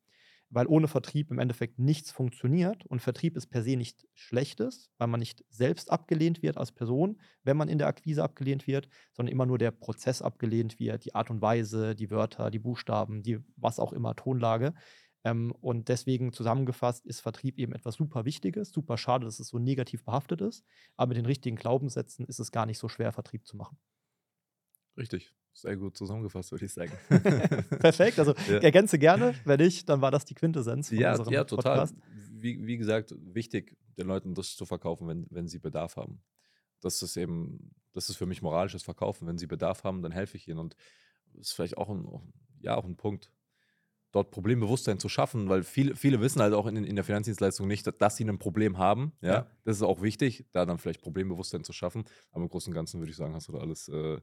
weil 0.51 0.67
ohne 0.67 0.89
Vertrieb 0.89 1.31
im 1.31 1.39
Endeffekt 1.39 1.79
nichts 1.79 2.11
funktioniert 2.11 2.87
und 2.87 3.01
Vertrieb 3.03 3.37
ist 3.37 3.49
per 3.49 3.63
se 3.63 3.77
nicht 3.77 4.07
Schlechtes, 4.15 4.91
weil 4.99 5.09
man 5.09 5.21
nicht 5.21 5.45
selbst 5.51 5.91
abgelehnt 5.91 6.43
wird 6.43 6.57
als 6.57 6.73
Person, 6.73 7.21
wenn 7.45 7.57
man 7.57 7.69
in 7.69 7.79
der 7.79 7.87
Akquise 7.87 8.23
abgelehnt 8.23 8.67
wird, 8.67 8.89
sondern 9.13 9.33
immer 9.33 9.47
nur 9.47 9.59
der 9.59 9.71
Prozess 9.71 10.23
abgelehnt 10.23 10.79
wird, 10.79 11.05
die 11.05 11.15
Art 11.15 11.31
und 11.31 11.43
Weise, 11.43 11.95
die 11.95 12.11
Wörter, 12.11 12.51
die 12.51 12.59
Buchstaben, 12.59 13.23
die 13.23 13.39
was 13.57 13.79
auch 13.79 13.93
immer, 13.93 14.15
Tonlage. 14.17 14.75
Ähm, 15.25 15.53
und 15.61 15.89
deswegen 15.89 16.33
zusammengefasst 16.33 17.07
ist 17.07 17.21
Vertrieb 17.21 17.59
eben 17.59 17.73
etwas 17.73 17.97
super 17.97 18.25
Wichtiges. 18.25 18.71
Super 18.71 18.97
schade, 18.97 19.25
dass 19.27 19.41
es 19.41 19.49
so 19.49 19.59
negativ 19.59 20.05
behaftet 20.05 20.41
ist. 20.41 20.65
Aber 20.97 21.09
mit 21.09 21.17
den 21.19 21.27
richtigen 21.27 21.57
Glaubenssätzen 21.57 22.27
ist 22.27 22.39
es 22.39 22.53
gar 22.53 22.67
nicht 22.67 22.79
so 22.79 22.89
schwer, 22.89 23.13
Vertrieb 23.13 23.47
zu 23.47 23.57
machen. 23.57 23.79
Richtig. 24.97 25.33
Sehr 25.53 25.77
gut 25.77 25.97
zusammengefasst, 25.97 26.53
würde 26.53 26.67
ich 26.67 26.73
sagen. 26.73 26.93
Perfekt. 27.81 28.19
Also 28.19 28.35
ja. 28.49 28.59
ergänze 28.59 28.99
gerne. 28.99 29.35
Wenn 29.45 29.59
nicht, 29.59 29.89
dann 29.89 30.01
war 30.01 30.11
das 30.11 30.25
die 30.25 30.35
Quintessenz. 30.35 30.89
Von 30.89 30.99
ja, 30.99 31.17
ja, 31.31 31.45
total. 31.45 31.89
Wie, 32.31 32.65
wie, 32.67 32.77
gesagt, 32.77 33.15
wichtig, 33.19 33.77
den 33.97 34.07
Leuten 34.07 34.35
das 34.35 34.57
zu 34.57 34.65
verkaufen, 34.67 35.09
wenn, 35.09 35.27
wenn 35.31 35.49
sie 35.49 35.59
Bedarf 35.59 35.97
haben. 35.97 36.23
Das 36.81 37.03
ist 37.03 37.17
eben, 37.17 37.75
das 37.93 38.09
ist 38.09 38.17
für 38.17 38.27
mich 38.27 38.43
moralisches 38.43 38.85
Verkaufen. 38.85 39.27
Wenn 39.27 39.39
sie 39.39 39.49
Bedarf 39.49 39.83
haben, 39.83 40.03
dann 40.03 40.13
helfe 40.13 40.37
ich 40.37 40.47
ihnen. 40.47 40.61
Und 40.61 40.77
das 41.35 41.49
ist 41.49 41.53
vielleicht 41.53 41.77
auch 41.77 41.89
ein, 41.89 42.07
ja, 42.61 42.77
auch 42.77 42.85
ein 42.85 42.97
Punkt 42.97 43.33
dort 44.13 44.31
Problembewusstsein 44.31 44.99
zu 44.99 45.09
schaffen, 45.09 45.49
weil 45.49 45.63
viele, 45.63 45.95
viele 45.95 46.21
wissen 46.21 46.41
halt 46.41 46.55
auch 46.55 46.67
in, 46.67 46.77
in 46.77 46.97
der 46.97 47.05
Finanzdienstleistung 47.05 47.69
nicht, 47.69 47.93
dass 48.01 48.17
sie 48.17 48.25
ein 48.25 48.39
Problem 48.39 48.79
haben. 48.79 49.13
Ja? 49.21 49.29
ja? 49.29 49.47
Das 49.65 49.77
ist 49.77 49.83
auch 49.83 50.01
wichtig, 50.01 50.47
da 50.53 50.65
dann 50.65 50.79
vielleicht 50.79 51.03
Problembewusstsein 51.03 51.65
zu 51.65 51.73
schaffen. 51.73 52.05
Aber 52.31 52.43
im 52.43 52.49
Großen 52.49 52.71
und 52.71 52.75
Ganzen 52.75 53.01
würde 53.01 53.11
ich 53.11 53.17
sagen, 53.17 53.35
hast 53.35 53.49
du 53.49 53.53
da 53.53 53.59
alles 53.59 53.89
äh, 53.89 54.19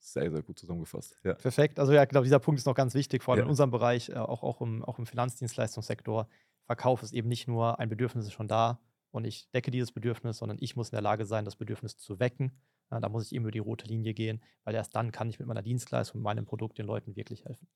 sehr, 0.00 0.30
sehr 0.30 0.42
gut 0.42 0.58
zusammengefasst. 0.58 1.16
Ja. 1.24 1.34
Perfekt. 1.34 1.78
Also 1.78 1.92
ja, 1.92 2.02
ich 2.02 2.08
glaube, 2.08 2.24
dieser 2.24 2.38
Punkt 2.38 2.58
ist 2.58 2.66
noch 2.66 2.74
ganz 2.74 2.94
wichtig, 2.94 3.22
vor 3.22 3.34
allem 3.34 3.40
ja. 3.40 3.44
in 3.44 3.50
unserem 3.50 3.70
Bereich, 3.70 4.08
äh, 4.08 4.14
auch, 4.14 4.42
auch, 4.42 4.60
im, 4.60 4.84
auch 4.84 4.98
im 4.98 5.06
Finanzdienstleistungssektor. 5.06 6.28
Verkauf 6.64 7.02
ist 7.02 7.12
eben 7.12 7.28
nicht 7.28 7.48
nur 7.48 7.78
ein 7.78 7.88
Bedürfnis 7.88 8.26
ist 8.26 8.32
schon 8.32 8.48
da 8.48 8.80
und 9.10 9.24
ich 9.24 9.50
decke 9.50 9.70
dieses 9.70 9.92
Bedürfnis, 9.92 10.38
sondern 10.38 10.58
ich 10.60 10.76
muss 10.76 10.88
in 10.88 10.96
der 10.96 11.02
Lage 11.02 11.26
sein, 11.26 11.44
das 11.44 11.56
Bedürfnis 11.56 11.96
zu 11.96 12.18
wecken. 12.20 12.52
Ja, 12.90 13.00
da 13.00 13.08
muss 13.08 13.26
ich 13.26 13.34
eben 13.34 13.44
über 13.44 13.52
die 13.52 13.58
rote 13.58 13.86
Linie 13.86 14.14
gehen, 14.14 14.42
weil 14.64 14.74
erst 14.74 14.96
dann 14.96 15.12
kann 15.12 15.28
ich 15.28 15.38
mit 15.38 15.46
meiner 15.46 15.62
Dienstleistung, 15.62 16.20
mit 16.20 16.24
meinem 16.24 16.44
Produkt 16.44 16.78
den 16.78 16.86
Leuten 16.86 17.14
wirklich 17.16 17.44
helfen. 17.44 17.68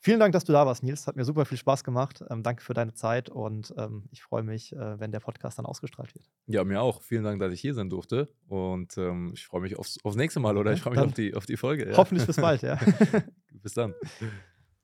Vielen 0.00 0.20
Dank, 0.20 0.32
dass 0.32 0.44
du 0.44 0.52
da 0.52 0.64
warst, 0.64 0.84
Nils. 0.84 1.06
Hat 1.06 1.16
mir 1.16 1.24
super 1.24 1.44
viel 1.44 1.58
Spaß 1.58 1.82
gemacht. 1.82 2.22
Ähm, 2.30 2.42
danke 2.42 2.62
für 2.62 2.72
deine 2.72 2.94
Zeit 2.94 3.28
und 3.30 3.74
ähm, 3.76 4.04
ich 4.12 4.22
freue 4.22 4.44
mich, 4.44 4.72
äh, 4.72 5.00
wenn 5.00 5.10
der 5.10 5.20
Podcast 5.20 5.58
dann 5.58 5.66
ausgestrahlt 5.66 6.14
wird. 6.14 6.24
Ja, 6.46 6.62
mir 6.64 6.80
auch. 6.80 7.02
Vielen 7.02 7.24
Dank, 7.24 7.40
dass 7.40 7.52
ich 7.52 7.60
hier 7.60 7.74
sein 7.74 7.90
durfte 7.90 8.28
und 8.46 8.96
ähm, 8.96 9.32
ich 9.34 9.46
freue 9.46 9.60
mich 9.60 9.76
aufs, 9.76 9.98
aufs 10.04 10.16
nächste 10.16 10.38
Mal 10.38 10.56
oder 10.56 10.72
ich 10.72 10.82
freue 10.82 10.94
mich 10.94 11.02
auf 11.02 11.14
die, 11.14 11.34
auf 11.34 11.46
die 11.46 11.56
Folge. 11.56 11.90
Ja. 11.90 11.96
Hoffentlich 11.96 12.26
bis 12.26 12.36
bald, 12.36 12.62
ja. 12.62 12.78
bis 13.50 13.74
dann. 13.74 13.94